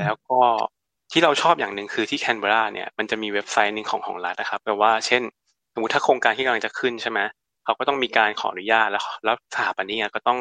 [0.00, 0.40] แล้วก็
[1.12, 5.22] ที่เราชอบอย่างหนึ่งคือที่แคนเบราเนี่ยมันจะมีเว็บไซต์หนึ่งของของรัฐนะครับแปลว่าเช่น
[5.74, 7.20] สมมติถ้าโครงการที่กำลังจะขึ้นใช่ไหม
[7.64, 10.38] เขาก็ต้องมีการขออนุญาตแล้วแล้วสถาปนิกก็ต้อง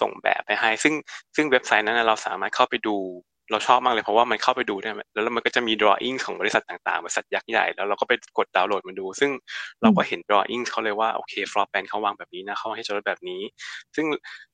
[0.00, 0.94] ส่งแบบไปให้ ซึ่ง
[1.36, 2.96] ซึ่งเว็บไซต์นั้นเราสามารถเข้าไปดู
[3.52, 9.30] เราชอบมากเลยเพราะว่ามันเข้าไปดูได้แล้วมันก็จะมี drawing ของบริษัทต่างๆบริษัทยักษ์ใหญ่แล้วเราก็ไปกดดาวน์โหลดมาดู ซึ่ง
[9.82, 13.40] เราก็เห็น drawing เขาเลยว่าโอเค floor plan เขาวางแบบนี้นะเขาให้จดแบบนี้
[13.96, 14.06] ซึ่ง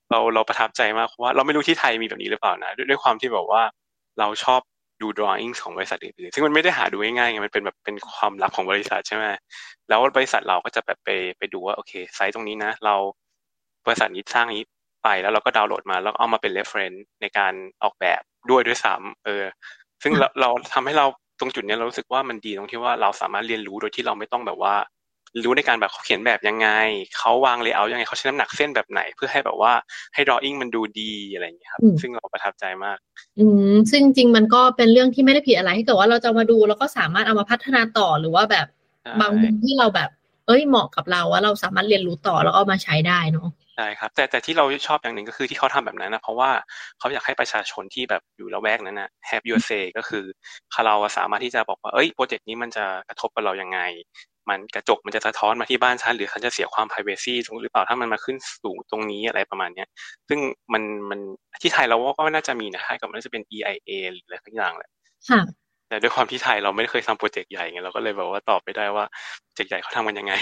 [0.09, 3.61] เราเราประทับใจมากเพราะว่าเราไม่รู้ที่ไทยมีแบบนี้หรือเปล่านะด้วยความที่แบบว่า
[4.19, 4.61] เราชอบ
[5.01, 9.23] ดู drawing ของบริษัทอื่นๆซึ่งมันไม่ได้หาดูง่ายๆไงมันเป็นแบบเป็นความลับของบริษัทใช่ไหม
[9.89, 12.95] แล้วบริษัทเราก็จะแบบไปไปดูว่าโอเคไซต์ตรงนี้นะ เรา
[13.85, 14.63] บริษัทนี้สร้างนี้
[15.03, 19.45] ไปแล้วเราก็ดาวน์โหลดมาแล้วเอามาเป็น reference ในการออกแบบ ด้วยด้วยซ้ำเออ
[20.03, 21.05] ซึ่งเราเราทำให้เรา
[21.39, 24.75] ตรงจุดนี้เรารู้สึกว่ามันดีตรงที่ว่าเราสามารถเรียนรู้โดยที่เราไม่ต้องแบบว่า
[25.43, 26.67] รู้ในการแบบเขาเขียนแบบยังไง
[27.17, 29.73] เขาวางเลเยอร์ยังไงเขาใช้น้ำหนักเส้นแบบไหน เพื่อให้แบบว่า
[30.13, 32.97] ให้ดรออิ่งมันดูดีอะไรอย่างเงี้ยครับ ซึ่งเราประทับใจมาก
[33.39, 38.67] อืมซึ่งจริงมันก็เป็นเรื่องที่ไม่ได้ผิดอะไรถ้าเกิดว่าเราจะมาดูแล้วก็สามารถเอามาพัฒนาต่อหรือว่าแบบ
[39.21, 40.09] บางมุมที่เราแบบ
[40.47, 46.49] เอ้ยเหมาะกับเราว่าเราสามารถเรียนรู้ต่อแล้วเอามาใช้ได้เนาะใช่ครับแต่แต่ที่เราชอบอย่างหนึ่งก็คือที่เขาทำแบบนั้นนะเพราะว่า
[46.99, 50.25] เขาอยากให้ประชาชนที่แบบอยู่ละแวกนั้นนะ have your say ก็คือ
[50.85, 53.79] เราสามารถที่จะบอกว่าเอ้ยโปรเจกต์นี้มันจะกระทบกับเรายังไง
[54.49, 59.87] มันกระจกมันจะสะท้อนมาที่บ้านฉันหรือฉันจะเสียความ privacy ตรงหรือเปล่าถ้ามันมาขึ้นสูงตรงนี้อะไรประมาณเนี้ย
[60.29, 60.39] ซึ่ง
[60.73, 61.19] มันมัน
[61.61, 64.89] ที่ไทยเราก็น่าจะมีนะให้กับมันจะเป็น EIA หรืออะไรทั้งอย่างแหละ
[65.89, 69.05] แต่ด้วยความที่ไทยเราไม่เคยทำโปรเจกต์ใหญ่ไงเราก็เลยแบบว่าตอบไม่ได้ว่า
[69.43, 70.33] โปรเจกต์ใหญ่เขาทำกันยังไง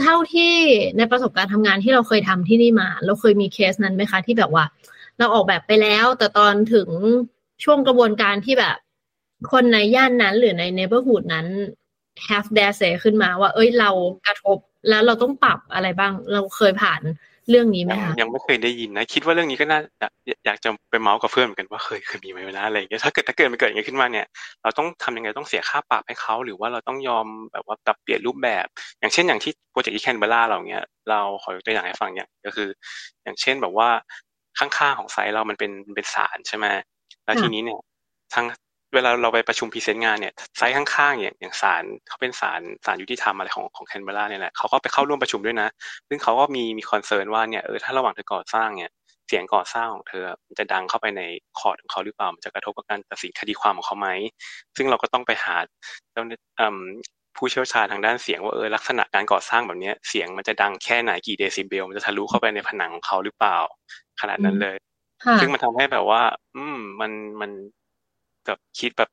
[0.00, 0.54] เท่าที่
[0.98, 4.64] ในประสบการณ์ทำงานที่เราเคยทำที่นี่มา เราเคยมีเคสนั้นไหมคะ ที่แบบว่า
[5.18, 6.88] เราออกแบบไปแล้ว แต่ตอนถึง
[7.64, 8.76] ช่วงกระบวนการที่แบบ
[9.52, 11.46] คนในย่านนั้นหรือในเนเบอร์ฮูดนั้น
[12.28, 13.90] have dare say ขึ้นมาว่า เอ้ยเรา
[14.26, 17.00] กระทบแล้วเราต้องปรับอะไรบ้าง เราเคยผ่าน
[17.50, 19.80] เรื่องนี้ไหมคะยังไม่เคยได้ยินนะ คิดว่าเรื่องนี้ก็น่า
[20.46, 24.26] อยากจะไปเมาส์กับเพื่อนเหมือนกันว่าเคยเคยมีไหมนะอะไรอย่างเงี้ยถ้าเกิดถ้าเกิดมันเกิดอย่างนี้ขึ้นมาเนี่ย
[24.62, 28.66] เราต้องทำยังไงต้องเสียค่าปรับให้เขาหรือว่าเราต้องยอมแบบว่าปรับเปลี่ยนรูปแบบ
[29.00, 32.68] อย่างเช่นอย่างที่โปรเจกต์ที่แคนเบราเราเนี้ยเราขอยกตัวอย่างให้ฟังอย่างก็คือ
[33.24, 33.88] อย่างเช่นแบบว่า
[34.58, 36.66] ข้างๆของ site เรามันเป็นเป็นศาลใช่ไหม
[37.24, 37.80] แล้วทีนี้เนี่ย
[38.34, 38.46] ทั้ง
[38.94, 45.68] เวลาเราไปประชุม present งานเนี่ย site ข้างๆอย่างอย่างศาลเขาเป็นศาลศาลยุติธรรมอะไรของของแคนเบราเนี่ยแหละเขาก็ไปเข้าร่วมประชุมด้วยนะ
[46.08, 48.90] ซึ่งเขาก็มีมี concern ว่าเนี่ยเออถ้าระหว่างเธอก่อสร้างเนี่ย
[49.28, 51.22] เสียงก่อสร้างของเธอมันจะดังเข้าไปใน
[51.58, 54.08] คอร์ดของเขาหรือเปล่ามันจะกระทบกับการตัดสินคดีความของเขาไหม
[54.76, 55.56] ซึ่งเราก็ต้องไปหา
[56.12, 56.22] เจ้า
[57.36, 63.56] ผู้เชี่ยวชาญทางด้านเสียงว่าเออลักษณะการก่อสร้างแบบนี้เสียงมันจะดังแค่ไหนกี่เดซิเบลมันจะทะลุเข้าไปในผนังของเขาหรือเปล่า
[64.20, 64.76] ขนาดนั้นเลย
[65.40, 66.22] ซึ่งมันทำให้แบบว่า
[66.56, 67.50] อืมมันมัน
[68.46, 69.10] แบบคิดแบบ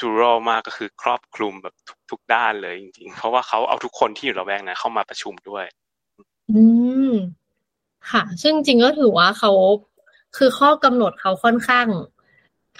[0.00, 1.74] จูรอลมากก็คือครอบคลุมแบบ
[2.10, 5.64] ทุกด้านเลยจริงๆ เพราะว่าเขาเอาทุกคนที่อยู่ระแวกนะเข้ามาประชุมด้วย
[6.52, 6.62] อื
[7.10, 7.12] ม
[8.10, 9.52] ค่ะ ซึ่งจริงก็ถือว่าเขา
[10.36, 11.88] คือข้อกำหนดเขาค่อนข้าง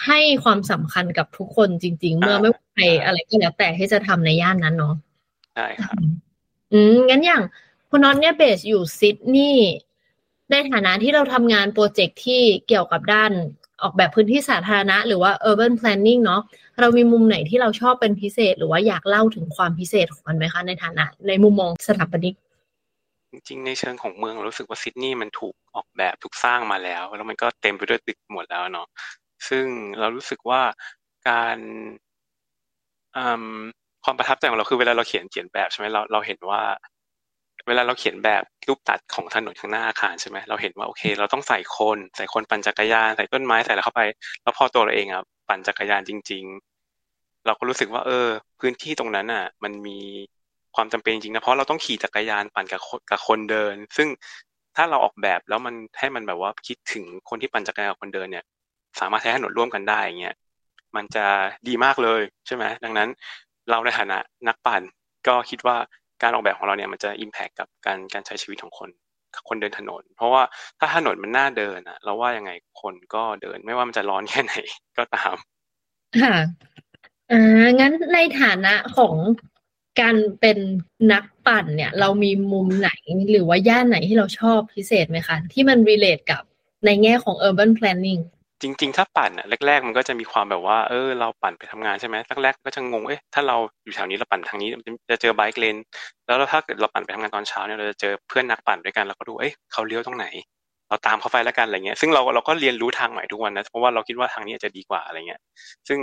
[0.06, 4.94] ให้ความสำคัญกับทุกคนจริง ๆ เมื่อไม่ว่าใครอะไรก็แล้วแต่ที่จะทำในย่านนั้นเนาะ
[5.54, 5.96] ใช่ครับ
[6.72, 7.42] อืมงั้นอย่าง
[7.90, 9.74] คุณน็อตเนี่ยเบสอยู่ซิดนีย์
[10.50, 13.32] ในฐานะที่เราทำงานโปรเจกต์ที่เกี่ยวกับด้าน
[13.82, 16.42] ออกแบบพื้นที่สาธารณะ หรือว่า urban planning เนาะ
[16.80, 22.34] เรามีมุมไหนที่เราชอบเป็นพิเศษ หรือว่าอยากเล่าถึงความพิเศษของมันไหมคะในฐานะ ในมุมมองสถาปนิก
[23.30, 28.86] จริงๆในเชิงของเมืองรู้สึกว่าซิดนีย์มันถูกออกแบบถูกสร้างมาแล้ว แล้วมันก็เต็มไปด้วยตึกหมดแล้วเนาะ
[29.48, 29.64] ซึ่ง
[30.00, 30.60] เรารู้สึกว่า
[31.28, 31.58] การ
[34.04, 36.62] ความประทับใจของเราคือเวลาเราเขียนเขียนแบบใช่ไหมเราเราเห็นว่า
[37.66, 44.02] เวลาเราเขียนแบบรูปตัดของถนนข้างหน้าอาคารใช่ไหมเราเห็นว่าโอเค เราต้องใส่คนใส่คนปั่นจักรยานใส่ต้นไม้ใส่อะไรเข้าไป
[44.42, 46.44] แล้วพอตัวเราเองอะปั่นจักรยานจริง
[46.94, 48.28] ๆ เราก็รู้สึกว่า เออ
[48.60, 49.98] พื้นที่ตรงนั้นอะ มันมี
[50.74, 54.08] ความจำเป็นจริงนะเพราะเราต้องขี่จักรยานปั่นกับกับคนเดิน ซึ่ง
[54.76, 58.44] ถ้าเราออกแบบแล้วมันให้มันแบบว่าคิดถึงคนที่ปั่นจักรยานกับคนเดินเนี่ย
[59.00, 60.34] สามารถใช้ถนนร่วมกันได้อย่างเงี้ย
[60.96, 61.26] มันจะ
[61.68, 63.08] ดีมากเลยใช่ไหมดังนั้น
[63.70, 64.82] เราในฐานะนักปั่น
[65.26, 65.76] ก็คิดว่า
[66.22, 68.90] การออกแบบของเราเนี่ยมันจะอิมแพคกับการการใช้ชีวิตของคน
[69.48, 70.42] คนเดินถนน เพราะว่า
[70.78, 72.50] ถ้าถนนมันน่าเดินอะเราว่ายังไง
[72.82, 74.54] คนก็เดินไม่ว่ามันจะร้อนแค่ไหน
[74.98, 75.34] ก็ตาม
[76.22, 76.36] ค่ะ
[77.30, 79.14] อ่างั้นในฐานะของ
[80.00, 80.58] การเป็น
[81.12, 82.90] นักปั่นเนี่ย เรามีมุมไหน
[83.30, 86.42] หรือว่าย่านไหนที่เราชอบพิเศษไหมคะ ที่มันรีเลทกับ
[86.86, 88.22] ในแง่ของ urban planning
[88.66, 94.68] จริง ๆ ถ้าปั่นอะแรก ๆ มันก็จะมีความแบบว่าเออเราปั่นไปทำงานใช่ไหมแรกๆก็จะงงเอ๊ะถ้าเราอยู่แถวนี้เราปั่นทางนี้
[95.10, 95.76] จะเจอไบค์เลน
[96.26, 100.26] แล้วถ้าเกิดเราปั่นไปทำงานตอนเช้าเนี่ยเราจะเจอเพื่อนนักปั่นด้วยกันเราก็ดูเอ๊ะเขาเลี้ยวตรงไหน
[100.88, 105.40] เราตามเขาไปแล้วกันอะไรเงี้ยซึ่งเราเราก็เรียนรู้ทางใหม่ทุกวันนะเพราะว่าเราคิดว่าทางนี้จะดีกว่าอะไรเงี้ย
[105.88, 105.98] ซึ่ง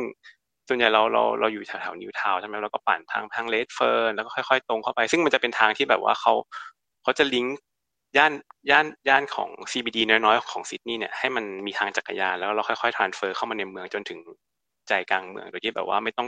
[0.67, 6.33] ส่วนใหญ่เราเราเราอยู่แถวๆนิวทาวใช่ไหมเราก็ปั่นทางทางเลดเฟิร์นแล้วก็ค่อย ๆ ตรงเข้าไป ซึ่งมันจะเป็นทางที่แบบว่าเขา
[7.03, 7.57] เขาจะลิงก์
[8.17, 8.31] ย่าน
[8.69, 14.19] ย่านย่านของ CBD น้อยๆ ของซิดนีย์เนี่ยให้มันมีทางจักรยานแล้วเราค่อยๆทรานเฟอร์เข้ามาในเมืองจนถึง
[14.87, 16.27] ใจกลางเมืองโดยที่แบบว่าไม่ต้อง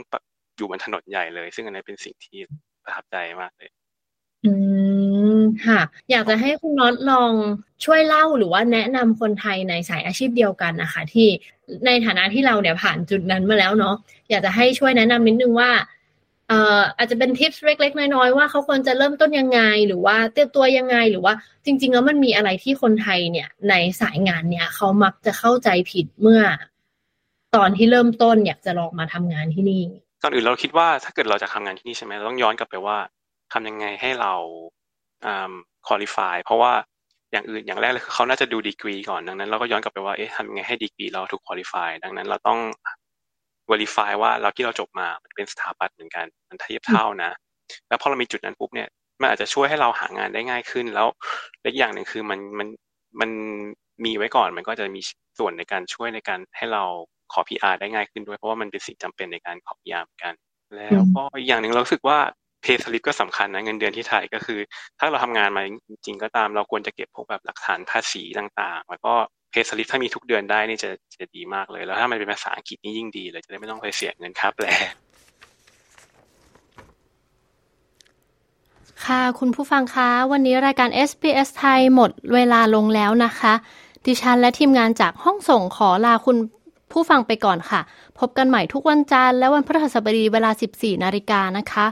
[0.56, 2.38] อยู่บนถนนใหญ่เลย ซึ่งอันนี้เป็นสิ่งที่
[2.84, 3.70] ประทับใจมากเลย
[4.44, 4.52] อื
[5.38, 5.80] มค่ะ
[6.10, 7.32] อยากจะให้คุณน็อตลอง
[7.84, 11.28] ช่วยเล่าหรือว่าแนะนำคนไทยในสายอาชีพเดียวกันนะคะ ที่
[11.86, 13.94] ในฐานะที่เราเนี่ยผ่านจุดนั้นมาแล้วเนาะ
[14.30, 15.70] อยากจะให้ช่วยแนะนำนิดนึงว่า
[16.96, 21.34] อาจจะเป็นทิปส์เล็ก ๆ น้อยๆว่าเขาควรจะเริ่มต้นยังไง หรือว่าเตรียมตัวยังไงหรือว่า
[21.64, 26.42] จริง ๆ แล้วมันมีอะไรที่คนไทยเนี่ย ในสายงานเนี่ยเขามักจะเข้าใจผิดเมื่อ
[27.56, 29.82] ตอนที่เริ่มต้นอยากจะลองมาทำงานที่นี่
[30.22, 32.96] ก่อนอื่นเราคิดว่าถ้าเกิดเราจะทำงานที่นี่ใช่ไหมเราต้องย้อนกลับไปว่า
[33.52, 34.34] ทำยังไงให้เรา
[35.86, 36.72] คุริฟายเพราะว่า
[37.32, 42.58] อย่างอื่นอย่างแรกเลยคือเขาน่าจะดูดีกรีก่อนดังนั้นเราก็ย้อนกลับไปว่าเอ๊ะทำยังไงให้ดีกรีเราถูกคุริฟายดังนั้นเราต้อง
[43.70, 47.30] verify ว่าเราที่เราจบมามันเป็นสถาปัตย์เหมือนกัน มันเทียบเท่านะ
[47.88, 48.88] แล้วพอเรามีจุดนั้นปุ๊บเนี่ย
[49.20, 51.08] มันอาจจะช่วยให้เราหางานได้ง่ายขึ้นแล้ว
[51.60, 52.68] และอีกอย่างหนึ่งคือมันมัน
[53.20, 53.30] มัน
[54.04, 55.00] มีไว้ก่อนมันก็จะมี
[55.38, 56.82] ส่วนในการช่วยในการให้เรา
[57.32, 60.34] ขอ PR ได้ง่ายขึ้นด้วยเพราะว่ามันเป็นสิ่งจำเป็นในการขอ PR เหมือนกัน
[60.76, 62.18] แล้วก็อีกอย่างหนึ่งเราสึกว่า
[62.62, 64.60] เพย์สลิปก็สำคัญนะเงินเดือนที่ไทยก็คือ
[64.98, 69.14] ถ้าเราทำงานมาจริงๆก็ตามเราควรจะเก็บพวกแบบหลักฐานภาษีต่างๆ แล้วก็
[69.50, 74.66] เพย์สลิปถ้ามีทุกเดือนได้นี่จะจะดีมากเลย แล้วถ้ามันเป็นภาษาอังกฤษนี่ยิ่งดีเลย จะได้ไม่ต้องไปเสียเงินค่าแปล
[79.04, 83.54] ค่ะ คุณผู้ฟังคะ วันนี้รายการ SBS ไทยหมดเวลาลงแล้วนะคะ
[84.06, 86.36] ดิฉันและทีมงานจากห้องส่งขอลาคุณ
[86.92, 87.80] ผู้ฟังไปก่อนค่ะ
[88.18, 91.86] พบกันใหม่ทุกวันจันทร์และวันพฤหัสบดีเวลา 14 นาฬิกานะคะ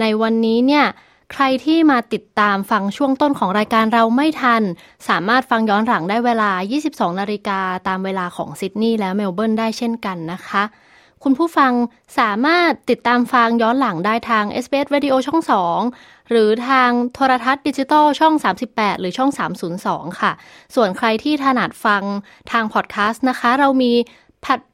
[0.00, 0.84] ในวันนี้เนี่ย
[1.32, 4.62] ใครที่มาติดตามฟังช่วงต้นของรายการเราไม่ทัน
[5.08, 6.50] สามารถฟังย้อนหลังได้เวลา
[6.86, 10.62] 22 นาฬิกาตามเวลาของซิดนีย์และเมลเบิร์นได้เช่นกันนะคะ
[11.22, 11.72] คุณผู้ฟัง
[12.18, 15.40] สามารถติดตามฟังย้อนหลังได้ทาง SBS Radio ช่อง
[15.86, 18.34] 2 หรือทางโทรทัศน์ดิจิตอลช่อง
[18.68, 19.30] 38 หรือช่อง
[19.76, 20.32] 302 ค่ะ
[20.74, 22.02] ส่วนใครที่ถนัดฟัง
[22.50, 23.92] ทางพอดแคสต์นะคะ เรามี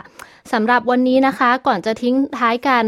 [0.53, 2.85] สำหรับวันนี้นะคะก่อนจะทิ้งท้ายกัน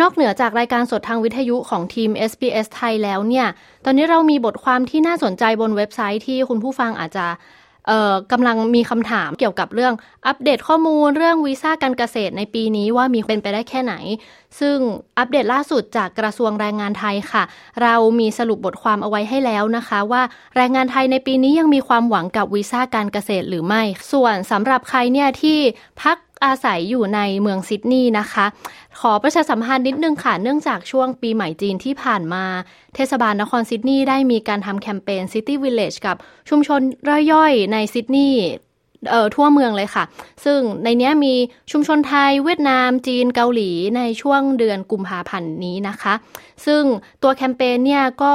[0.00, 3.46] นอกเหนือจากรายการสดทางวิทยุของทีม SBS ไทยแล้วเนี่ย
[3.84, 7.26] ตอนนี้เรามีบทความที่น่าสนใจบนเว็บไซต์ที่คุณผู้ฟังอาจจะ
[8.32, 9.94] กำลังมีคำถามเกี่ยวกับเรื่อง
[10.26, 13.94] อัปเดตข้อมูลเรื่องวีซ่าการเกษตรในปีนี้ว่ามีเป็นไปได้แค่ไหน
[14.60, 14.76] ซึ่ง
[15.18, 17.42] อัปเดตล่าสุดจากกระทรวงแรงงานไทยค่ะ
[17.82, 20.22] เรามีสรุปบทความเอาไว้ให้แล้วนะคะ ว่า
[20.56, 23.82] แรงงานไทยในปีนี้ยังมีความหวังกับวีซ่าการเกษตรหรือไม่
[24.12, 25.58] ส่วนสำหรับใครเนี่ยที่
[26.02, 28.46] พัก อาศัยอยู่ในเมืองซิดนีย์นะคะ
[29.00, 32.44] ขอประชาสัมพันธ์นิดนึงค่ะ เนื่องจากช่วงปีใหม่จีนที่ผ่านมา
[32.94, 36.16] เทศบาลนครซิดนีย์ได้มีการทำแคมเปญ City Village กับ
[36.48, 36.80] ชุมชน
[37.32, 38.42] ย่อยๆในซิดนีย์
[39.10, 40.04] เอ่อทั่วเมืองเลยค่ะ
[40.44, 41.34] ซึ่งในนี้มี
[41.72, 46.14] ชุมชนไทยเวียดนาม จีนเกาหลีในช่วงเดือนกุมภาพันธ์นี้นะคะ
[46.66, 46.82] ซึ่ง
[47.22, 48.34] ตัวแคมเปญเนี่ยก็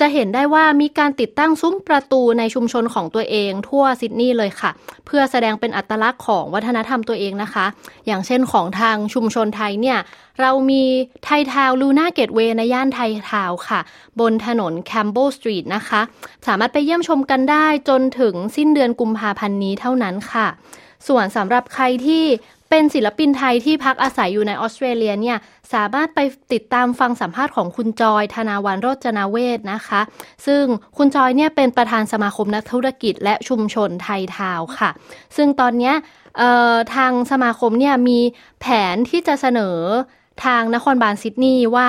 [0.00, 4.70] จะเห็นได้ว่ามีการติดตั้งซุ้มประตูในชุมชนของตัวเองทั่วซิดนีย์เลยค่ะ
[5.06, 7.66] เพื่อแสดงเป็นอัตลักษณ์ของวัฒนธรรมตัวเองนะคะ
[8.06, 9.98] อย่างเช่นของทางชุมชนไทยเนี่ย
[10.40, 10.82] เรามี
[11.24, 13.80] ไทยทาวน์ Lunar Gateway ในย่านไทยทาวน์ค่ะ
[14.20, 16.00] บนถนนแคมป์เบลสตรีทนะคะ
[16.46, 20.46] สามารถไปเยี่ยมชมกันได้จนถึงสิ้นเดือนกุมภาพันธ์นี้เท่านั้นค่ะ
[21.08, 22.24] ส่วนสำหรับใครที่
[22.70, 25.38] เป็นศิลปินไทยที่พักอาศัยอยู่ในออสเตรเลียเนี่ย
[25.72, 26.20] สามารถไป
[26.52, 30.00] ติดตามฟังสัมภาษณ์ของคุณจอยธนาวันโรจนาเวศนะคะ
[30.46, 30.62] ซึ่ง
[30.96, 34.90] คุณจอยเนี่ยเป็นประธานสมาคมนักธุรกิจและชุมชนไทยทาวน์ค่ะ
[35.36, 35.92] ซึ่งตอนนี้
[36.94, 38.18] ทางสมาคมเนี่ยมี
[38.60, 39.76] แผนที่จะเสนอ
[40.44, 41.88] ทางนครบาลซิดนีย์ว่า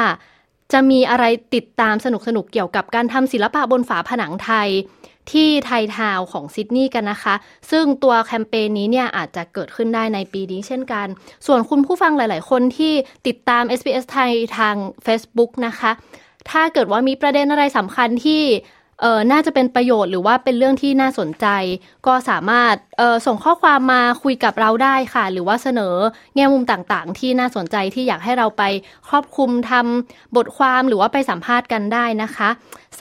[0.74, 1.26] จะมีอะไร
[1.56, 4.70] ติดตามสนุกๆเกี่ยวกับการทำศิลปะบนฝาผนังไทย
[5.34, 7.36] ที่ไททาวของซิดนีย์กันนะคะ
[7.72, 11.08] ซึ่งตัวแคมเปญนี้เนี่ยอาจจะเกิดขึ้นได้ในปีนี้เช่นกัน
[11.48, 12.94] ส่วนคุณผู้ฟังหลาย ๆ คนที่
[13.28, 14.76] ติดตาม SBS ไทยทาง
[15.06, 15.92] Facebook นะคะ
[16.50, 18.42] ถ้าเกิดว่ามีประเด็นอะไรสำคัญที่
[19.02, 21.48] เออน่าจะเป็นประโยชน์หรือว่าเป็นเรื่องที่น่าสนใจ
[22.08, 25.96] ก็สามารถเออส่งข้อความมาคุยกับเราได้ค่ะ หรือว่าเสนอ
[26.36, 28.64] แง่มุมต่างๆ ที่น่าสนใจที่อยากให้เราไป
[29.08, 32.50] ครอบคลุมทำบทความหรือว่าไปสัมภาษณ์กันได้นะคะ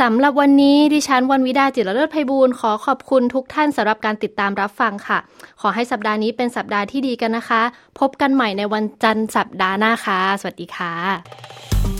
[0.00, 5.18] สำหรับวันนี้ดิฉันวันวิดาจิรเลิศไพบูลขอขอบคุณทุกท่านสำหรับการติดตามรับฟังค่ะ
[5.60, 7.62] ขอให้สัปดาห์นี้เป็นสัปดาห์ที่ดีกันนะคะ
[7.98, 11.99] พบกันใหม่ในวันจันทร์สัปดาห์หน้าค่ะ สวัสดีค่ะ